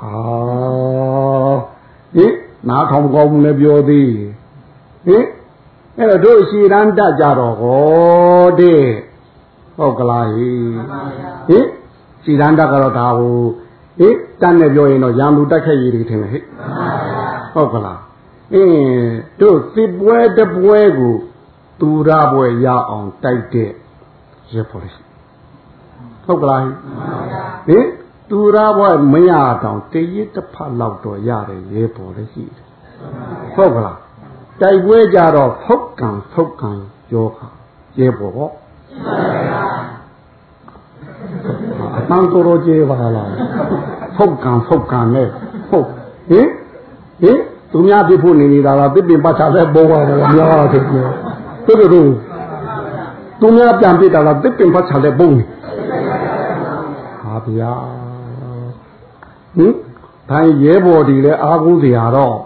[0.00, 0.10] ဟာ
[2.16, 2.32] ဟင်
[2.68, 4.12] နားထောင်ကောင်းလည်းပြောသေး
[5.06, 5.24] ဟင်
[5.98, 8.84] အဲ့တော့တို့ရှည်တန်းတတ်ကြတော့ဟောတဲ့
[9.76, 10.60] ဟုတ်ကလားဟင်
[11.48, 11.66] ဟင်
[12.24, 13.38] စီရန်တကတော့ဒါဟို
[13.98, 16.42] ဟေးတန်းနဲ့ပြောရင်တော့ရံလူတက်ခက်ရည်တွေထင်တယ်ဟဲ့
[17.54, 18.00] ဟုတ်ကလား
[18.54, 21.14] အင်းတို့စစ်ပွဲတပွဲကို
[21.80, 23.70] သူရပွဲရအောင်တိုက်တဲ့
[24.54, 24.90] ရဖို့လေ
[26.24, 26.60] ဟုတ်ကလား
[27.68, 27.86] ဟင်
[28.30, 32.66] သူရပွဲမရတော့တရစ်တစ်ဖက်လောက်တော့ရတယ်ရဲပေါ်လေရှိတယ်
[33.54, 33.98] ဟုတ်ကလား
[34.60, 36.70] တိုက်ပွဲကြတော့ဖုတ်ကံဖုတ်ကံ
[37.12, 37.38] ယောခ
[37.98, 38.48] ရဲပေါ်ဟော
[38.90, 38.96] ရှိ
[41.78, 43.30] ပါပါအတန်းတော်တော်ကျေပါလား
[44.16, 45.28] ဖုတ်ကံဖုတ်ကံနဲ့
[45.70, 45.86] ဟုတ်
[46.30, 46.48] ဟင်
[47.22, 47.38] ဟင်
[47.72, 51.08] သူများပြဖို့နေနေတာလားတစ်ပင်ပတ်ချလဲပေါ်ပါတယ်များတယ်ပြော
[51.66, 52.10] သူတို့
[53.40, 55.44] သူများပြန်ပြတာလားတစ်ပင်ပတ်ချလဲပုံနေ
[57.22, 57.72] ဟာဗျာ
[59.56, 59.74] ဟင်
[60.30, 62.36] ဘိုင်းရဲဘော်ဒီလဲအားကိုးစရာတော့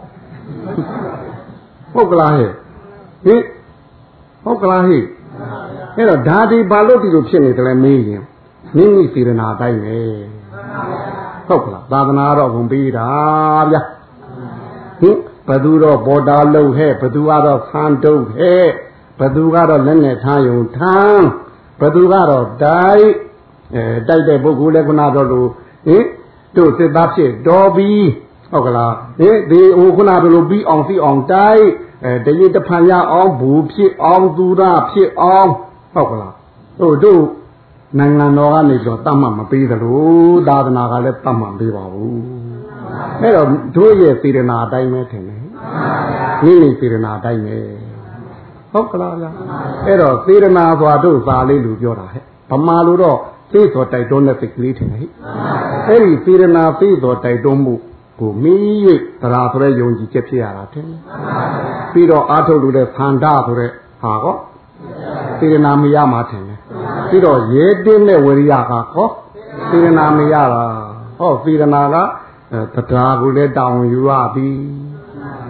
[1.92, 2.50] ဟုတ်ကလားဟဲ့
[3.24, 3.42] ဟင်
[4.44, 5.04] ဟုတ်ကလားဟဲ့
[5.96, 8.22] အဲ့တော့ဓာတိဘာလို့ဒီလိုဖြစ်နေတယ်လဲမေးရင်
[8.76, 9.98] မိမိစေရနာတိုင်းပဲ
[11.48, 13.08] ဟုတ်ကလားသာသနာတော့ဝင်ပြီးတာ
[13.70, 13.82] ဗျာ
[15.00, 15.16] ဟင်
[15.48, 18.66] ဘသူတော့ဘောတာလုံဟဲ့ဘသူကတော့ဆန်းတုပ်ဟဲ့
[19.20, 21.26] ဘသူကတော့လက်နဲ့ထားယုံထမ်း
[21.80, 23.06] ဘသူကတော့တိုက်
[23.74, 25.48] အဲတိုက်တဲ့ပုဂ္ဂိုလ်လည်းခုနတော့လို့
[25.88, 26.04] ဟင်
[26.56, 28.06] တို့စစ်သားဖြစ်တော်ပြီး
[28.52, 31.64] ဟုတ်ကလားဟင်ဒီဟိုခုနကလိုပြီးအောင်ပြီးအောင်တိုက်
[32.04, 35.50] အဲတရေတဖန်ရအောင်ဘူဖြစ်အောင်သူရဖြစ်အောင်
[35.94, 36.34] ဟုတ်ကလား
[36.78, 37.22] ဟိုတို့
[37.98, 40.00] နိုင်ငံတော်ကနေဆိုတတ်မှတ်မပေးသလို
[40.48, 42.20] သာသနာကလည်းတတ်မှတ်ပေးပါဘူး
[43.20, 45.40] အဲ့တော့တို့ရဲ့စေရနာအတိုင်းပဲထင်တယ်
[46.44, 47.56] မိမိစေရနာအတိုင်းပဲ
[48.72, 49.30] ဟုတ်ကလားဗျာ
[49.86, 53.18] အဲ့တော့စေရနာဆိုတာတို့သာလေးလူပြောတာဟဲ့ဗမာလိုတော့
[53.52, 55.10] သိသောတိုက်တွန်းတဲ့စိတ်ကလေးထင်တယ်ဟဲ့
[55.88, 57.74] အဲ့ဒီစေရနာသိသောတိုက်တွန်းမှု
[58.20, 58.54] ကိုမိ၍
[59.22, 60.98] သရာဆိုတဲ့ယုံကြည်ချက်ဖြစ်ရတာထင်တယ်
[61.92, 63.70] ပြီးတော့အာထုတ်လို့တဲ့သန္တာဆိုတဲ့
[64.02, 64.36] ဟာကော
[65.38, 66.58] စေရနာမရမှာထင်တယ်
[67.08, 69.08] ပြီးတော့ရဲတင်းတဲ့ဝရိယကဟော
[69.68, 70.64] စေရနာမရတာ
[71.18, 71.96] ဟောစေရနာက
[72.90, 74.48] တရားကိုလည်းတောင်းယူရပြီ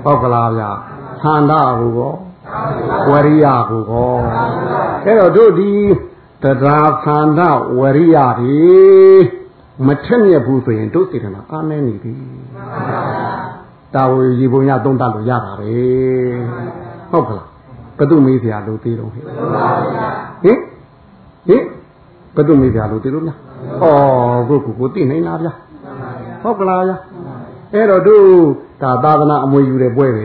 [0.04, 0.70] ဟုတ်ကလားဗျာ
[1.22, 2.14] သန္တာကိုကော
[3.10, 4.14] ဝရိယကိုကော
[5.04, 5.70] အဲ့တော့တို့ဒီ
[6.42, 8.60] တရားသန္တာဝရိယတွေ
[9.86, 12.12] မထက်မြက်ဘူးဆိုရင်တို့စေတနာအားနည်းနေပြီ
[13.94, 15.70] တာဝေရီပုံရသုံးတတ်လို့ရတာပဲ
[17.10, 17.48] ဟုတ်ကလား
[17.98, 20.58] ဘသူမေးစရာလို့သေးတော့ဟဲ့ဟင်
[21.48, 21.62] ဟင်
[22.36, 23.38] ဘသူမေးစရာလို့သေးလို့လား
[23.82, 25.52] ဩကိုကိုကိုသိနိုင်လားဗျာ
[26.42, 26.96] ဟုတ်ကလားဗျာ
[27.74, 28.24] အဲ့တော့တို့
[28.82, 30.22] ဒါသာသနာအမွေယူတဲ့ပွဲပဲ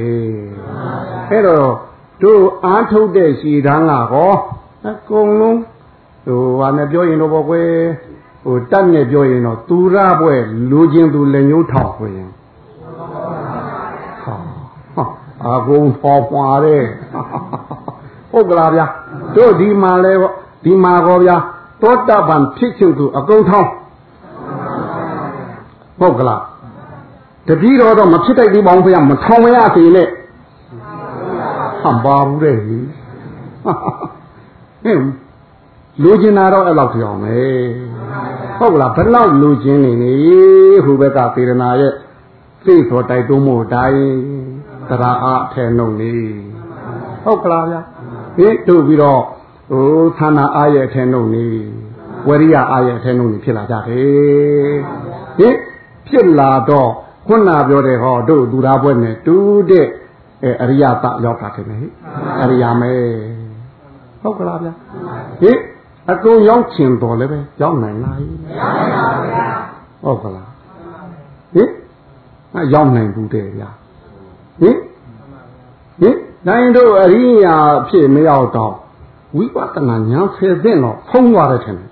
[1.31, 1.69] အဲ့တော့
[2.23, 4.33] တို့အားထုတ်တဲ့ရှည်တန်းကဟော
[4.87, 5.59] အကုန်လုံး
[6.25, 7.69] ဟိုဟာနဲ့ပြောရင်တော့ဘောကွယ်
[8.43, 10.35] ဟိုတက်နဲ့ပြောရင်တော့သူရပွဲ
[10.69, 12.13] လူချင်းသူလက်ညှိုးထောက်ခွင်
[14.23, 14.35] ဟာ
[15.45, 16.83] အာကုန်ပေါ်ပွားတဲ့
[18.31, 18.85] ဟုတ်ကလားဗျာ
[19.35, 20.13] တို့ဒီမှာလဲ
[20.63, 21.37] ဒီမှာကောဗျာ
[21.81, 23.69] သောတပန်ဖြစ်ချုပ်သူအကုန်ထောင်း
[25.99, 26.41] ဟုတ်ကလား
[27.47, 30.07] တပည့်တော်တော့မဖြစ်တတ်သေးပါဘူးဗျာမထောင်မရစေနဲ့
[31.83, 32.83] ဟမ်ပါဘူးတဲ့ဟင်
[36.01, 37.37] လူကျင်တာတော့အဲ့လောက်ကြောင်ပဲ
[38.59, 40.13] ဟုတ်ကလားဘယ်လောက်လူကျင်နေနေ
[40.85, 41.93] ဟိုဘက်ကသေရနာရဲ့
[42.63, 44.05] စိတ်ဆိုတိုက်တွန်းမှုတိုင်း
[44.89, 46.13] တရားအားထဲနှုံနေ
[47.23, 47.81] ဟုတ်ကလားဗျာ
[48.35, 49.21] ဟိတို့ပြီးတော့
[49.71, 49.85] ဟို
[50.17, 51.45] သန္နာအားရဲ့ထဲနှုံနေ
[52.27, 54.75] ဝရိယအားရဲ့ထဲနှုံနေဖြစ်လာကြတယ်
[55.37, 55.49] ဟိ
[56.07, 56.89] ဖြစ်လာတော့
[57.27, 59.35] ခုနပြောတဲ့ဟောတို့သူသားဘွဲ့နဲ့တူ
[59.69, 59.87] တဲ့
[60.61, 61.87] အရိယတရောက်တာတယ်ဟိ
[62.41, 62.93] အရိယာမဲ
[64.21, 64.73] ဟုတ်ကလားဗျာ
[65.41, 65.51] ဟိ
[66.11, 68.23] အကုန်ရောက်ချင်တော်လည်းပဲရောက်နိုင်လားမ
[68.59, 69.47] ရောက်နိုင်ပါဘူးဗျာ
[70.03, 70.49] ဟုတ်ကလား
[71.53, 71.69] ဟင်
[72.55, 73.69] အရောက်နိုင်ဘူးတဲ့ဗျာ
[74.61, 74.77] ဟင်
[76.01, 77.55] ဟင်နိုင်တို့အရိယာ
[77.87, 78.73] ဖြစ်မရောက်တော့
[79.35, 81.89] ဝိပဿနာဉာဏ်ဆယ်သိတော့ဖုံးသွားတယ်ထင်တယ်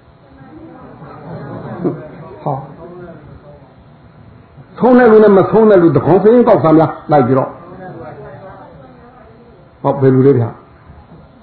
[2.44, 2.58] ဟော
[4.80, 7.50] ထုံးတဲ့လူနဲ့မထုံးတဲ့လူတကောင်စင်းကောက်သားများလိုက်ပြီးတော့
[9.82, 10.50] ဟောဘယ်လူလေးဗျာ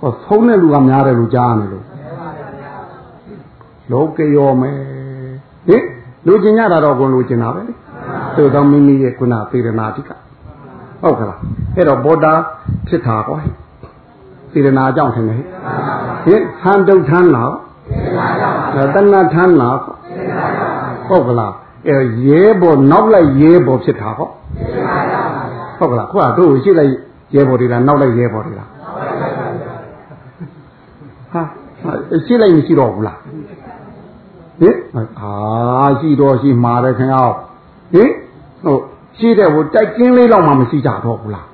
[0.00, 1.84] ဟောထုံးတဲ့လူကများတယ်လို့ကြားနေလို့
[3.92, 4.76] လောကရောမယ်
[5.68, 5.84] ဟင်
[6.26, 7.72] လူကျင်ရတာတော့ကိုလူကျင်တာပဲလေ
[8.36, 10.10] သို့သောမိမိရဲ့ခုနသေရနာတိက
[11.02, 11.38] ဟုတ်ကလား
[11.74, 12.32] အဲ့တော့ဘောတာ
[12.88, 13.38] ဖြစ်တာကွာ
[14.52, 15.42] သေရနာအကြောင်းထင်တယ်
[16.24, 17.52] ဟင်ဟန်တုတ်ထမ်းလား
[18.94, 21.52] တဏှထမ်းလားဟုတ်ကလား
[21.88, 24.28] အဲရဲဘောနောက်လိုက်ရဲဘောဖြစ်တာဟော
[25.78, 26.92] ဟုတ်ကလားခုကတို့ရှိလိုက်
[27.34, 28.68] ရဲဘောတွေလားနောက်လိုက်ရဲဘောတွေလား
[31.32, 31.42] ဟာ
[32.26, 33.18] ရှိလိုက်မရှိတော့ဘူးလား
[34.60, 34.76] ဟင်
[35.20, 35.32] အာ
[36.00, 37.24] ရှိတော့ရှိမှာတယ်ခင်ဗျာ
[37.92, 38.10] ဟင်
[38.64, 38.82] ဟုတ်
[39.18, 41.46] ရှိတဲ့ဟိုတိုက်ကင်းလေးတော့မှမရှိကြတော့ဘူးလား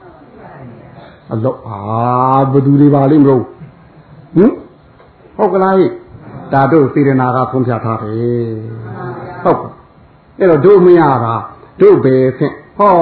[1.33, 1.79] အလောအာ
[2.53, 3.43] ဘသူတွေပါလိမ့်မလို့
[4.37, 4.53] ဟင်
[5.37, 5.87] ဟုတ်ကလားဟိ
[6.53, 8.51] ဒါတို့စေရနာကဖွင့်ပြထားတယ်
[9.45, 9.61] ဟုတ်
[10.39, 11.35] အဲ့တော့တို့မရတာ
[11.81, 12.93] တို့ပဲဖြင့်ဟော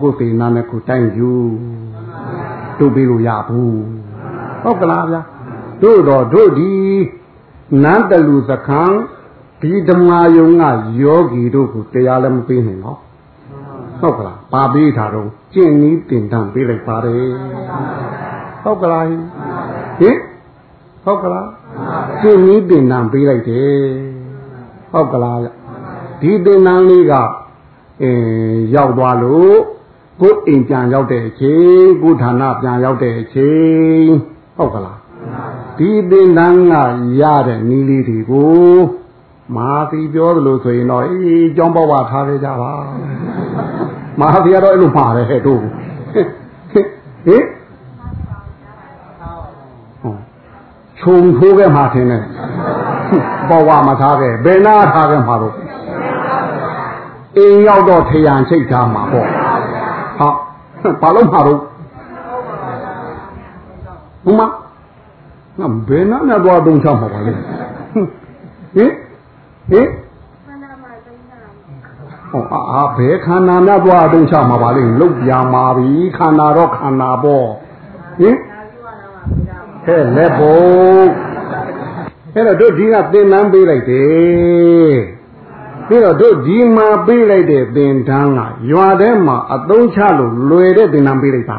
[0.00, 1.32] ကိုယ်စေနာနဲ့ကိုတိုင်းယူ
[2.78, 3.80] တို့ပြီးလို့ရဘူး
[4.62, 5.22] ဟုတ်ကလားဗျာ
[5.82, 6.72] တို့တော့တို့ဒီ
[7.82, 9.00] နန်းတလူစခန်း
[9.60, 10.64] ဒီဓမ္မယုံက
[11.02, 12.98] ယောဂီတို့ကိုတရားလည်းမပေးနိုင်တော့
[14.00, 17.28] ဟုတ်ကလားပါပေးတာတော့ကျင့်နည်းတင်တန်းပေးလိုက်ပါတယ်
[18.62, 19.10] ဟုတ်ကလားဟ
[20.08, 20.16] င်
[21.04, 21.48] ဟုတ်ကလား
[22.22, 23.78] ကျင့်နည်းတင်တန်းပေးလိုက်တယ်
[24.92, 25.38] ဟုတ်ကလား
[26.20, 27.12] ဒီတင်တန်းလေးက
[28.02, 28.12] အဲ
[28.74, 29.56] ရောက်သွားလို့
[30.20, 34.10] ကိုယ်အိမ်ပြန်ရောက်တဲ့အချိန်ကိုယ်ဌာနပြန်ရောက်တဲ့အချိန်
[34.56, 34.98] ဟုတ်ကလား
[35.78, 36.74] ဒီတင်တန်းက
[37.20, 38.99] ရတဲ့နည်းလေးတွေကို
[39.56, 42.72] မာသီပြောသလိုဆိုရင်တော့အေးကြောင်းပေါက်ထားခဲ့ကြပါ
[44.20, 45.64] မာသီကတော့အဲ့လိုမှားတယ်ဟဲ့တို့ဟ
[47.34, 47.44] င်
[50.98, 52.22] ခြုံထိုးခဲ့မှာထင်တယ်
[53.48, 55.54] ပေါ်ဝမထားခဲ့ဘယ်နာထားခဲ့မှာတော့
[57.36, 59.26] အိမ်ရောက်တော့ထရန်ချိတ်ထားမှာပေါ့
[60.18, 60.28] ဟာ
[61.02, 61.60] ဘာလို့မှာတော့
[64.24, 64.46] ဘုမငါ
[65.88, 67.32] ဘယ်နာနဲ့သွားတုံးချမှာပါလဲ
[68.76, 68.92] ဟင်
[69.70, 69.88] ဟင်
[72.30, 77.46] ဟောအာဘယ်ခန္ဓာနဲ့သွားအတုံးချမှာပါလိမ့်လုတ်ပြာမာပြီခန္ဓာတော့ခန္ဓာပေါ့
[78.20, 78.36] ဟင်
[79.86, 80.60] ဟဲ့လက်ဘုံ
[82.34, 84.96] အဲ့တော့တို့ဒီကသင်တန်းပေးလိုက်တယ်
[85.88, 91.58] ပြီးတော့တို့ဒီမှာပေးလိုက်တဲ့သင်တန်းကရွာထဲမှာအတုံးချလို့လွယ်တဲ့သင်တန်းပေးလိုက်တာ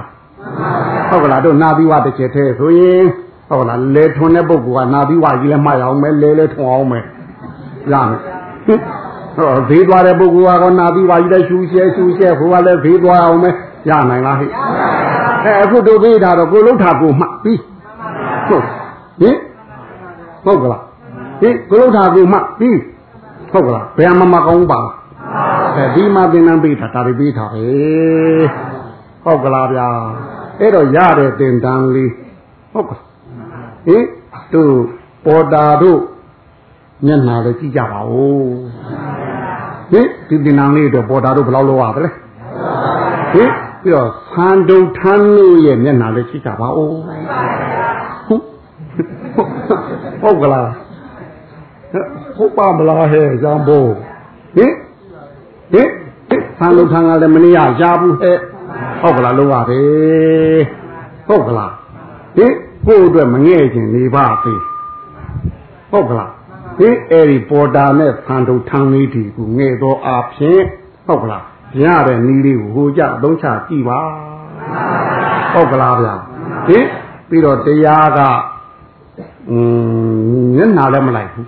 [1.10, 3.04] ဟုတ်ကလားတို့နာသီဝတစ်ချက်သေးဆိုရင်
[3.50, 7.04] ဟုတ်လားလဲထွန်းတဲ့ပုဂ္ဂိုလ်ကနာသီဝကြီးလည်းမှရအောင်မယ်လဲလဲထွန်းအောင်မယ်
[7.94, 8.20] ရမယ်
[9.38, 13.50] ဟောဘေးသွားတဲ့ပုဂ္ဂိုလ်ကတော့နာပြီးပါကြီးတဲ့ရှူရှဲရှူရှဲဟိုကလည်းဘေးသွားအောင်ပဲ
[13.90, 14.50] ရနိုင်လားဟဲ့
[15.46, 17.60] အဲအခုတို့ပေးတာတော့ကိုလုံးထာကိုမှပြီး
[18.48, 18.64] ဟုတ်
[19.22, 19.38] ဟင်
[20.46, 20.84] ဟုတ်ကလား
[21.42, 22.80] ဟင်ကိုလုံးထာကိုမှပြီး
[23.52, 24.96] ဟုတ်ကလားဘယ်မှာမကောင်းပါလား
[25.78, 27.66] အဲဒီမှာသင်္ကန်းပေးတာဒါတွေပေးတာပဲ
[29.24, 29.88] ဟုတ်ကလားဗျာ
[30.60, 32.12] အဲ့တော့ရတဲ့သင်္ကန်းလေး
[32.74, 33.04] ဟုတ်ကလား
[33.88, 34.06] ဟင်
[34.54, 34.74] တို့
[35.26, 36.02] ပေါ်တာတို့
[37.06, 38.52] မျက်နှာလည်းကြည့်ကြပါဦး
[39.92, 42.10] ဟင်ဒီတင်နံလေးတော့ပေါ်တာတို့ဘယ်လောက်လောက်ရသလဲ
[43.34, 43.50] ဟင်
[43.82, 46.94] ပြီးတော့ဆန်တုံထမ်းလို့ရဲ့မျက်နှာလည်းကြည့်ကြပါဦး
[50.22, 50.70] ဟုတ်ကလား
[52.38, 53.94] ဟုတ်ပါမလားဟဲ့ဇံဘိုး
[54.56, 54.74] ဟင်
[55.74, 55.90] ဟင်
[56.58, 58.38] ဆန်တုံထမ်းကလည်းမနေရရဘူးဟဲ့
[59.02, 59.80] ဟုတ်ကလားလောက်ပါပဲ
[61.28, 61.74] ဟုတ်ကလား
[62.38, 62.54] ဟင်
[62.88, 64.62] ကို့အတွက်မငဲ့ခြင်းနေပါသေး
[65.92, 66.32] ဟုတ်ကလား
[66.80, 70.62] ဒီအဲ့ဒီပေါ်တာနဲ့ဖန်တုံထန်းလေးဒီကိုငဲ့တော့အဖြစ်
[71.06, 71.46] ဟုတ်ကလား
[71.84, 74.00] ရတဲ့နီးလေးကိုဟိုကြသုံးချကြည့်ပါ
[75.54, 76.16] ဟုတ်ကလားဗျာ
[76.68, 76.80] ဒီ
[77.30, 78.20] ပြီးတော့တရားက
[79.50, 79.58] อื
[80.40, 81.48] มမျက်နာလည်းမလိုက်ဘူး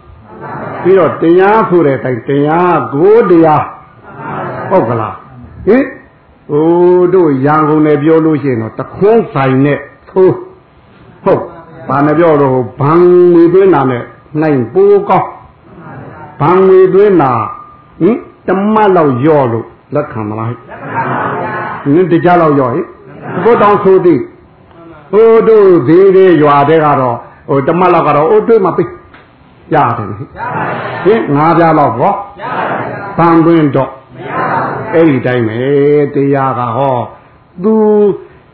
[0.83, 3.65] ပြီးတော့တရားဆိုတဲ့တိုင်တရားကိုတရား
[4.69, 5.15] ဟုတ်ကလား
[5.67, 5.83] ဟင်
[6.49, 10.35] ဟိုတို့ရန်ကုန်နဲ့ပြောလို့ရှိရင်တော့တခွန်းဆိုင်နဲ့သိုး
[11.23, 11.43] ဟုတ်
[11.89, 12.99] ဘာနဲ့ပြောတော့ဘန်
[13.33, 14.03] မီသွင်းတာနဲ့
[14.41, 15.31] နိုင်ပိုးကောင်း
[16.39, 17.33] ဘံငွေသွင်းတာ
[18.01, 18.17] ဟင်
[18.47, 20.59] တမတ်လောက်ရော့လို့လက်ခံမလားဟဲ့
[21.93, 22.85] နင်းတကြလောက်ရောဟဲ့
[23.43, 24.21] ကိုတောင်ဆိုသည်
[25.11, 27.17] ဟိုတို့သေးသေးရွာတဲ့ကတော့
[27.49, 28.83] ဟိုတမတ်လောက်ကတော့အိုးတွေးမပိ
[29.73, 32.15] ရတယ်ဟဲ့ဟင်ငါးပြားလောက်ပေါ့
[33.17, 33.91] ဘန်တွင်တော့
[34.93, 35.59] အဲ့ဒီတိုင်းပဲ
[36.13, 36.97] တရားကဟော
[37.63, 37.73] သူ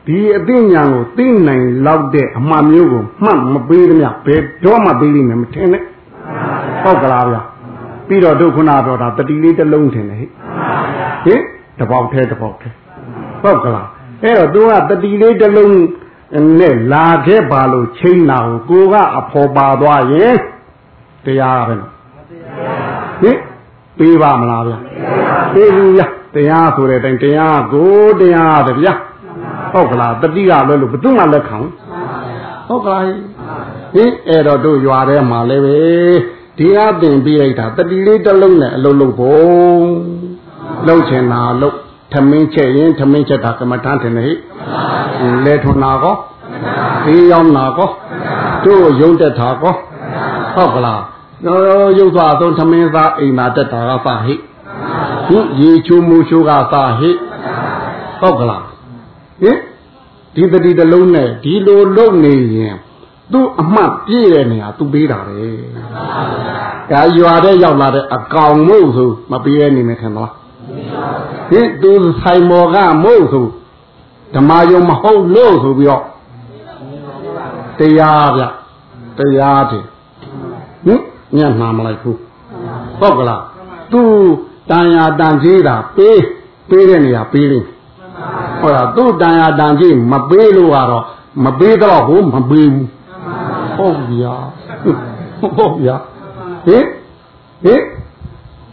[0.10, 5.84] ဒီအသိဉာဏ်ကိုသိနိုင်လောက်တဲ့အမှန်မျိုးကိုမှတ်မပေးသမျှဘယ်တော့မှပေးလိမ့်မယ်မထင်နဲ့
[6.84, 7.42] ဟုတ်ကလားဗျာ
[8.08, 10.30] ပြီးတော့ဒုက္ခနာတော့ဒါတတိလေးတစ်လုံးထင်တယ်ဟဲ့
[11.26, 11.42] ဟင်
[11.80, 12.74] တပေါက်သေးတပေါက်သေး
[13.44, 13.88] ဟုတ်ကလား
[14.24, 15.78] အဲ့တော့ तू ကတတိလေးတစ်လုံး
[16.60, 20.36] နဲ့လာခဲ့ပါလို့ချိန်လာကိုကိုကအဖော်ပါသွားရင်
[21.26, 21.92] တရားပဲနော်
[23.22, 23.38] ဟင်
[23.98, 24.78] ပေးပါမလားဗျာ
[25.54, 28.94] ပေးဘူးဗျာတရားဆိုတဲ့အတိုင်းတရားကိုတရားတဗျာ
[29.74, 31.58] ဟုတ်ကလားတတိကလွဲလို့ဘယ်သူမှလက်ခံ
[32.68, 33.04] ဟုတ်ကလား
[33.96, 35.80] ဟင်အဲ့တော့တို့ရွာထဲမှာလည်းပဲ
[36.58, 39.90] ဒီအပင်ပြလိုက်တာတတိလေးတစ်လုံးနဲ့အလုံးလုံးဖို့
[40.88, 41.78] လှုပ်ချင်တာလှုပ်
[42.14, 44.28] ထမင်းချက်ရင်ထမင်းချက်တာကမ္မထမ်းတယ်ဟိ
[45.46, 46.16] လဲထွန်နာကော
[47.06, 47.90] ဒီရောက်နာကော
[48.66, 49.76] တို့ရုံတက်တာကော
[50.56, 51.02] ဟုတ်ကလား
[51.98, 54.34] ရုပ်သွားဆုံးထမင်းသားအိမ်မှာတက်တာကပါဟိ
[55.28, 57.10] ဟင်ရေချိုးမှုချိုးကပါဟိ
[58.22, 58.69] ဟုတ်ကလား
[59.42, 59.58] ဟင်
[60.36, 62.76] ဒီတတိတလုံးနဲ့ဒီလိုလုံနေရင်
[63.32, 65.42] သူ့အမှတ်ပြည့်တဲ့နေရာသူပေးတာပဲ။
[66.92, 70.28] ဒါရွာတဲ့ရောက်လာတဲ့အကောင်မို့ဆိုမပေးရနေမယ်ခင်ဗျာ။
[71.50, 73.48] ဟင်သူဆိုင်မော်ကမို့ဆို
[74.36, 76.04] ဓမ္မယုံမဟုတ်လို့ဆိုပြီးတော့
[77.80, 78.44] တရားဗျ
[79.18, 79.84] တရားတယ်
[80.86, 81.02] ဟင်
[81.38, 82.20] ညံ့မှာမလိုက်ဘူး
[83.00, 83.44] ဟုတ်ကလား
[83.92, 84.02] သူ
[84.70, 86.22] တန်ရာတန်ကြီးတာပေး
[86.70, 87.68] ပေးတဲ့နေရာပေးလိမ့်
[88.61, 91.05] ဟုတ်လားသူတန်ရာတန်ကြီးမပေးလို့ကတော့
[91.45, 92.89] မပေးတော့ဘူးမပေးဘူး
[93.77, 94.35] ဟုတ်ဗျာ
[95.57, 95.97] ဟုတ်ဗျာ
[96.67, 96.85] ဟင်
[97.65, 97.83] ဟင်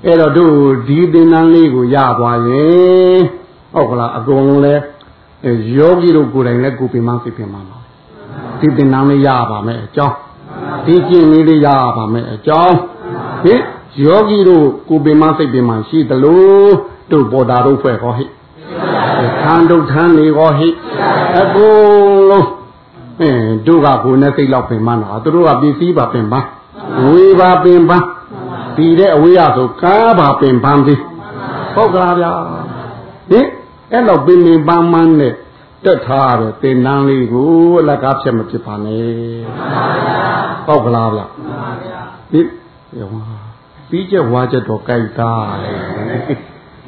[0.05, 0.55] အဲ့တော့တို့
[0.87, 3.21] ဒီသင်္นานလေးကိုရသွားရင်
[3.73, 4.75] ဟုတ်ကလားအကုန်လုံးလဲ
[5.77, 7.77] ယောဂီတို့ကိုယ်တိုင်လဲကိုပင်မစိတ်ပင်မပါ
[8.59, 10.15] ဒီသင်္นานလေးရပါမယ်အကြောင်း
[10.85, 12.77] ဒီကျင့်လေးလေးရပါမယ်အကြောင်း
[13.43, 13.61] ဟင်
[14.05, 16.69] ယောဂီတို့ကိုပင်မစိတ်ပင်မရှိသလို
[17.11, 18.25] တို့ပေါ်တာတို့ဖွဲ့ဟောဟိ
[19.42, 20.68] ခန္ဒုထမ်းနေဟောဟိ
[21.40, 22.48] အကုန်လုံး
[23.20, 26.46] အင်းတို့ကကိုယ်နဲ့စိတ်လောက်ပင်မနာသူတို့ကပစ္စည်းပါပင်ပန်း
[27.04, 28.06] ဝေပါပင်ပန်း
[28.76, 31.00] ဒီတဲ့အဝေးရဆိုကားပါပင်ပန်းသည်
[31.74, 32.30] ဟုတ်ကလားဗျာ
[33.30, 33.46] ဟင်
[33.92, 35.34] အဲ့တော့ပင်ပင်ပန်းပန်းနဲ့
[35.84, 39.06] တက်ထားရတဲ့တင်နန်းလေးကိုအလကားဖြစ်မဖြစ်ပါနဲ့
[40.66, 41.26] ဟုတ်ကလားဗျာ
[42.32, 42.40] ဒီ
[43.00, 43.08] ရော
[43.88, 45.32] ပြီးချက်ဝါချက်တော့ကြိုက်တာ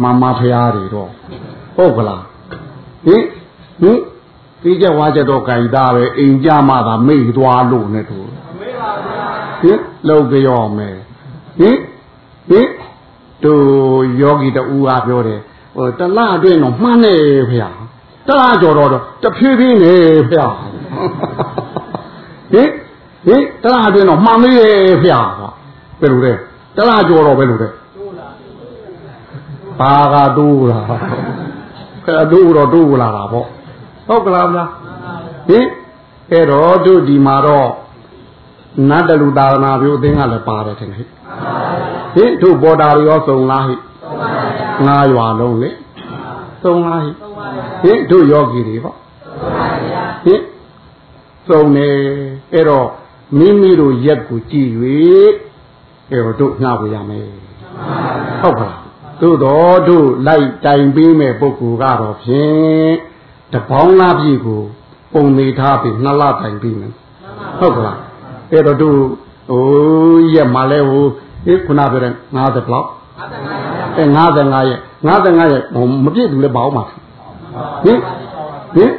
[0.02, 1.10] မမဖရားတွေတော့
[1.78, 2.22] ဟုတ်ကလား
[3.06, 3.24] ဟင်
[3.80, 3.98] ဟင်
[4.62, 8.28] ပြီးချက်ဝါချက်တော့ကြိုက်တာပဲအိမ်ကြမှသာမိတ်သွားလို့နဲ့တို့
[8.60, 9.28] မေးပါဗျာ
[9.60, 10.96] ဟင်လောက်ကြောမယ်
[11.58, 11.78] ဟင်
[12.50, 12.68] ဟင်
[13.44, 15.40] တို့ယောဂီတူကပြောတယ်
[15.74, 17.14] ဟိုတလအတွင်းတော့မှန်းနေ
[17.48, 17.70] ဖေဟာ
[18.26, 18.90] တလားကြော်တော့
[19.22, 19.94] တဖြည်းဖြည်းနေ
[20.28, 20.48] ဖေဟာ
[22.52, 22.70] ဟင်
[23.26, 24.54] ဟင်တလားအတွင်းတော့မှန်းမေး
[25.02, 25.20] ဖေဟာ
[26.00, 26.32] ဘယ်လိုလဲ
[26.76, 27.68] တလားကြော်တော့ဘယ်လိုလဲ
[29.80, 30.80] ဘာကတိုးလာ
[32.08, 33.46] ခဲတိုးတော့တိုးလာတာပေါ့
[34.08, 34.64] ဟုတ်ကလားဗျာ
[35.48, 35.66] ဟင်
[36.32, 37.70] အဲ့တော့တို့ဒီမှာတော့
[38.88, 41.06] နတ်တလူသာသနာပြုအသင်းကလည်းပါတယ်ထင်ဟဲ့
[42.14, 43.76] ဟင်တို့ပေါ်တာရောစုံလားဟိ
[44.86, 45.70] ငါးရွာလုံးလေ
[46.62, 47.10] စုံလားဟိ
[47.82, 48.96] ဟင်တို့ယောဂီတွေပေါ့
[50.24, 50.42] ဟင်
[51.48, 51.88] စုံနေ
[52.52, 52.88] အဲ့တော့
[53.38, 54.70] မိမိတို့ရက်ကိုကြည့်၍
[56.10, 57.24] အဲ့တော့တို့ငှားပြရမယ်
[58.42, 58.87] ဟုတ်ကလား
[59.20, 62.92] သို့တော်တို့လိုက်တိုင်ပေးမဲ့ပုဂ္ဂိုလ်ကတော့ဖြင့်
[63.52, 64.62] တပေါင်းလားပြည့်ကို
[65.12, 66.92] ပုံနေထားပြီးနှစ်လတိုင်ပြီးမယ်
[67.58, 67.98] ဟုတ်ကလား
[68.52, 68.98] အဲ့တော့တို့
[69.50, 69.64] ဟို
[70.34, 71.06] ရက်မှာလဲဟို
[71.46, 72.88] အေးခုနပြောတဲ့90ဘလောက်
[73.96, 74.04] အဲ
[74.36, 76.84] 55ရက်55ရက်ဟိုမပြည့်ဘူးလေဘာအောင်မှာ
[77.84, 77.98] ဟင်
[78.74, 78.92] ဟင်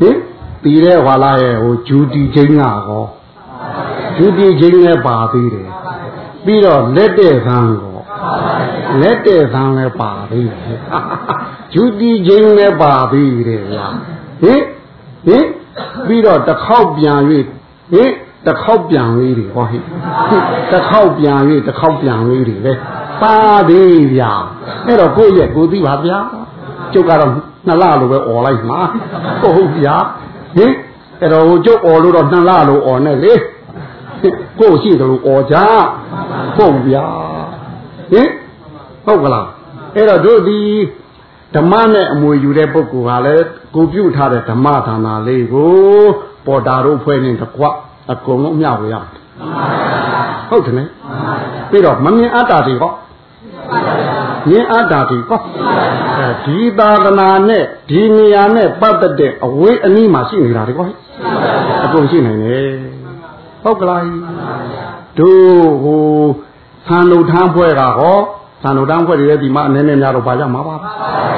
[0.00, 0.16] ဟင်
[0.62, 3.04] ပြီးတဲ့ဟွာလာရဲ့ဟိုဂျူတီချင်းကကော
[4.16, 5.68] ဂျူတီချင်းလည်းပါသေးတယ်
[6.44, 7.89] ပြီးတော့လက်တဲ့သံကော
[9.01, 10.77] လက်တဲ့သံလည်းပါသေးတယ်
[11.73, 13.87] ဂျူတီချင်းလည်းပါသေးတယ်ဗျာ
[14.41, 14.61] ဟင်
[15.27, 15.45] ဟင်
[16.07, 17.19] ပြီးတော့တစ်ခေါက်ပြန်၍
[17.93, 18.11] ဟင်
[18.45, 19.77] တစ်ခေါက်ပြန်လေးတွေဟောဟိ
[20.71, 22.73] တစ်ခေါက်ပြန်၍တစ်ခေါက်ပြန်လေးတွေလေ
[23.21, 23.37] ပါ
[23.69, 24.33] သေးဗျာ
[24.85, 26.19] အဲ့တော့ကိုယ့်ရဲ့ကိုသိပါဗျာ
[26.93, 27.31] ကျုပ်ကတော့
[27.67, 28.79] နှစ်လလိုပဲអော်လိုက်မှာ
[29.41, 29.95] ဟုတ်ဗျာ
[30.57, 30.73] ဟင်
[31.21, 33.33] အဲ့တော့ကျုပ်អော်လို့တော့နှစ်လလိုអော်နဲ့လေ
[34.59, 35.55] ကိုယ့်ရှိတယ်လို့អော်ကြ
[36.57, 37.05] ဟုတ်ဗျာ
[38.10, 38.28] ဟင်
[39.04, 39.48] ဟုတ်ကလား
[39.96, 40.58] အဲ့တော့တို့ဒီ
[41.56, 43.44] ဓမ္မနဲ့အမွေယူတဲ့ပုဂ္ဂိုလ်ကလည်း
[43.74, 45.70] ကိုပြုထားတဲ့ဓမ္မဌာနလေးကို
[46.46, 47.64] ပေါ်တာတို့ဖွဲ့နေတကွ
[48.12, 48.94] အကုန်လုံးမျှဝေရ
[50.48, 50.88] ဟုတ်တယ်နော်
[51.70, 52.92] ပြီးတော့မမြင်အတ္တတွေဟော
[54.48, 55.40] မြင်အပ်တာဒီကော
[56.18, 60.86] အဲဒီသာသနာနဲ့ဒီနေရာနဲ့ပတ်သက်တဲ့အဝေးအနည်းမှာရှိနေတာဒီကော
[61.84, 62.70] အကုန်ရှိနိုင်တယ်
[63.62, 64.02] ဟုတ်ကလား
[65.18, 66.02] တို့ဟို
[66.88, 68.16] သံလူထမ်းဖွဲ့ကဟော
[68.62, 70.76] သံလူထမ်းဖွဲ့တွေဒီမှာအနေနဲ့များတော့ပါကြမှာပါ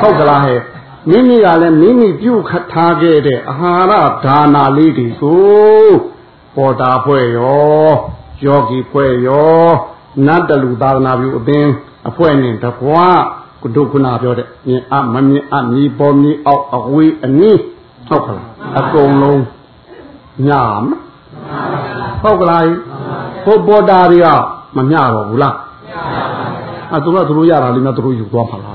[0.00, 0.60] ဟုတ်ကလားဟဲ့
[1.08, 3.92] မိမိကလည်းမိမိပြုခထားခဲ့တဲ့အာဟာရ
[4.24, 5.90] ဒါနာလေးတွေကို
[6.56, 7.90] ပေါ်တာဖွဲ့ရော
[8.44, 9.68] ယောဂီဖွဲ့ရော
[10.26, 11.70] နတ်တလူသာသနာပြုအသင်း
[12.08, 13.06] အဖွဲ့နဲ့တကွာ
[13.62, 17.60] ကုဒုခုနာပြောတဲ့မြင်အမမြင်အမြည်ပေါ်မြည်အောက်အဝေးအနည်း
[18.08, 19.42] ဟုတ်ကလားအကုန်လုံး
[20.48, 20.84] ညာမ
[22.22, 22.64] ဟုတ်ကလား
[23.44, 24.28] ဟိုပေါ်တာတွေက
[24.76, 25.56] မမျှတော့ဘူးလား
[26.92, 28.74] အဲသူကသူတို့ရတာလေးများသူတို့ယူသွားမှာလား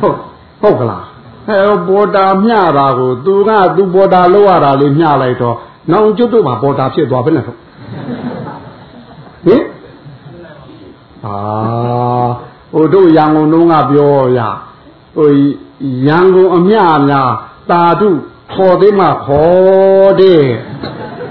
[0.00, 0.16] ဟုတ်
[0.62, 1.04] ဟုတ်ကလား
[1.48, 5.56] အဲပေါ်တာမျှတာကိုသူကသူပေါ်တာလောက်ရတာလေးမျှလိုက်တော့
[5.92, 7.58] နောင်ကျွတ်တို့မှာပေါ်တာဖြစ်သွားပြီနဲ့ဟုတ်
[9.46, 9.62] ဟင်
[11.26, 11.36] အာ
[12.72, 14.40] ဟိုတို့ရန်ကုန်တုန်းကပြောရ
[15.16, 15.30] ဟို
[16.06, 17.30] ရန်ကုန်အမြအများ
[17.70, 18.08] တာတု
[18.52, 20.42] ခေါ်သေးမှခေါ်တဲ့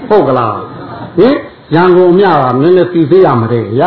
[0.08, 0.54] ဟုတ်ကလား
[1.18, 1.36] ဟင်
[1.74, 3.82] ရန်ကုန်မြတာနည်းနည်းသိသေးရမတဲ့ရ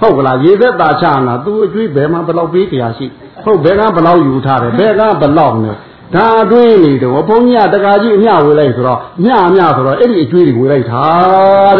[0.00, 3.06] ဟုတ်ကလားရေသက်တာချနာသူအကျွေးဘယ်မှာဘယ်လောက်ပေးတရားရှိ
[3.44, 5.76] ဟုတ်ဘယ်ကဘယ်လောက်ယူထားတယ်ဘယ်ကဘယ်လောက်နဲ့
[6.14, 11.04] ဒါတွေးနေတော့ဘုန်းကြီးကတကာကြီးအမျှဝေလိုက်ဆိုတော့မျှအမျှဆိုတော့အဲ့ဒီအကျွေးတွေဝေလိုက်တာ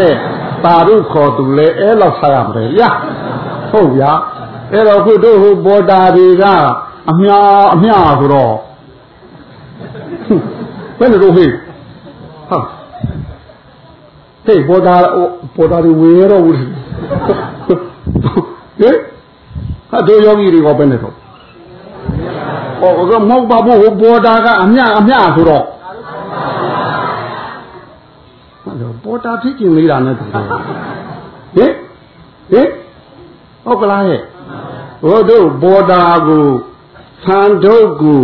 [0.00, 0.14] တဲ့
[0.64, 2.82] တာတို့ခေါ်သူလဲအဲ့လောက်ဆရမှာရ
[3.70, 4.12] ဟုတ်ဗျာ
[4.72, 6.44] အဲ့တော့ခုတို့ဟိုဘောတာတွေက
[7.10, 7.34] အမျှ
[7.74, 8.54] အမျှဆိုတော့
[10.98, 11.46] ဘယ်လိုလုပ်ဟိ
[12.50, 12.77] ဟာ
[14.48, 14.94] ဟေးပေါ်တာ
[15.56, 16.68] ပေါ်တာတွေဝေရတော့ဘူးဟင်
[19.90, 21.14] ဟာတို့ယောဂီတွေကဘယ်နဲ့တော့
[22.80, 25.64] ဟောကမောက်ပါဖို့ဟိုပေါ်တာကအမျှအမျှဆိုတော့
[29.04, 30.34] ပေါ်တာဖြစ်ကျင်လေးတာနဲ့တူတ
[31.64, 31.72] ယ်ဟင်
[32.52, 32.68] ဟင်
[33.64, 34.20] ဟုတ်ကလားဟဲ့
[35.02, 36.46] ဟိုတို့ပေါ်တာကို
[37.24, 38.22] သံဒုတ်ကို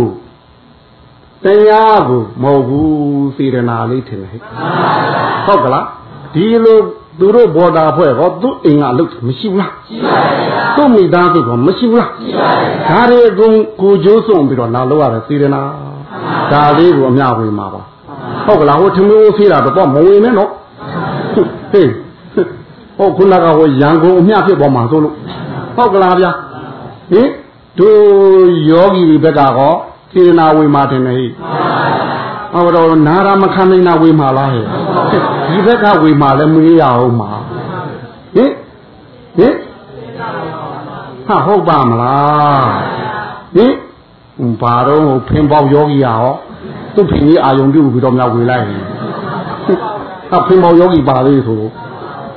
[1.43, 4.41] တရားကိုမဟုတ်ဘူးစေရနာလေးထင်တယ်ဟဲ့
[5.45, 5.85] ဟုတ်ကလား
[6.35, 6.79] ဒီလို
[7.19, 15.61] သူတို့ဘော်ဒါဖွဲ့ဟောသူ့အိမ်ကအလုပ်မရှိဘူးလားရှိပါရဲ့သူ့မိသားစုကမရှိဘူးလားရှိပါရဲ့ဒါတွေအကုန်ကိုကျိုးစွန့်ပြီးတော့လာလို့ရတယ်စေရနာ
[16.51, 17.81] ဒါလေးကိုအမျှဝေမှာပါ
[18.45, 20.51] ဟုတ်ကလားဟိုထမင်းဆေးတာတော့မဝင်နဲ့နော်
[21.71, 21.89] ဟေး
[22.97, 25.13] ဟောခုနကဟိုရန်ကုန်အမျှဖြစ်ပေါ်မှာဆိုလို့
[25.75, 26.31] ဟုတ်ကလားဗျာ
[27.11, 27.29] ဟင်
[27.79, 29.73] တို့ယောဂီတွေဘက်ကဟော
[30.11, 31.27] စေရနာဝေမှာတင်နေဟိ
[32.55, 34.65] ဟောတော့နာရမခံနိုင်တာဝေမှာလားဟဲ့
[35.49, 37.31] ဒီဘက်ကဝေမှာလည်းမေးရအောင်မှာ
[38.35, 38.51] ဟင်
[39.37, 39.55] ဟင်
[41.27, 42.67] ဟာဟုတ်ပါမလား
[43.55, 43.73] ဟင်
[44.61, 46.25] ဘာတော့ဖင်ပေါက်ယောဂီရော
[46.95, 48.65] သူ့ဖင်ကြီးအာယုံပြုပြီးတော့မြောက်ဝေလိုက်
[50.29, 51.61] ဟာဖင်ပေါက်ယောဂီပါလေဆို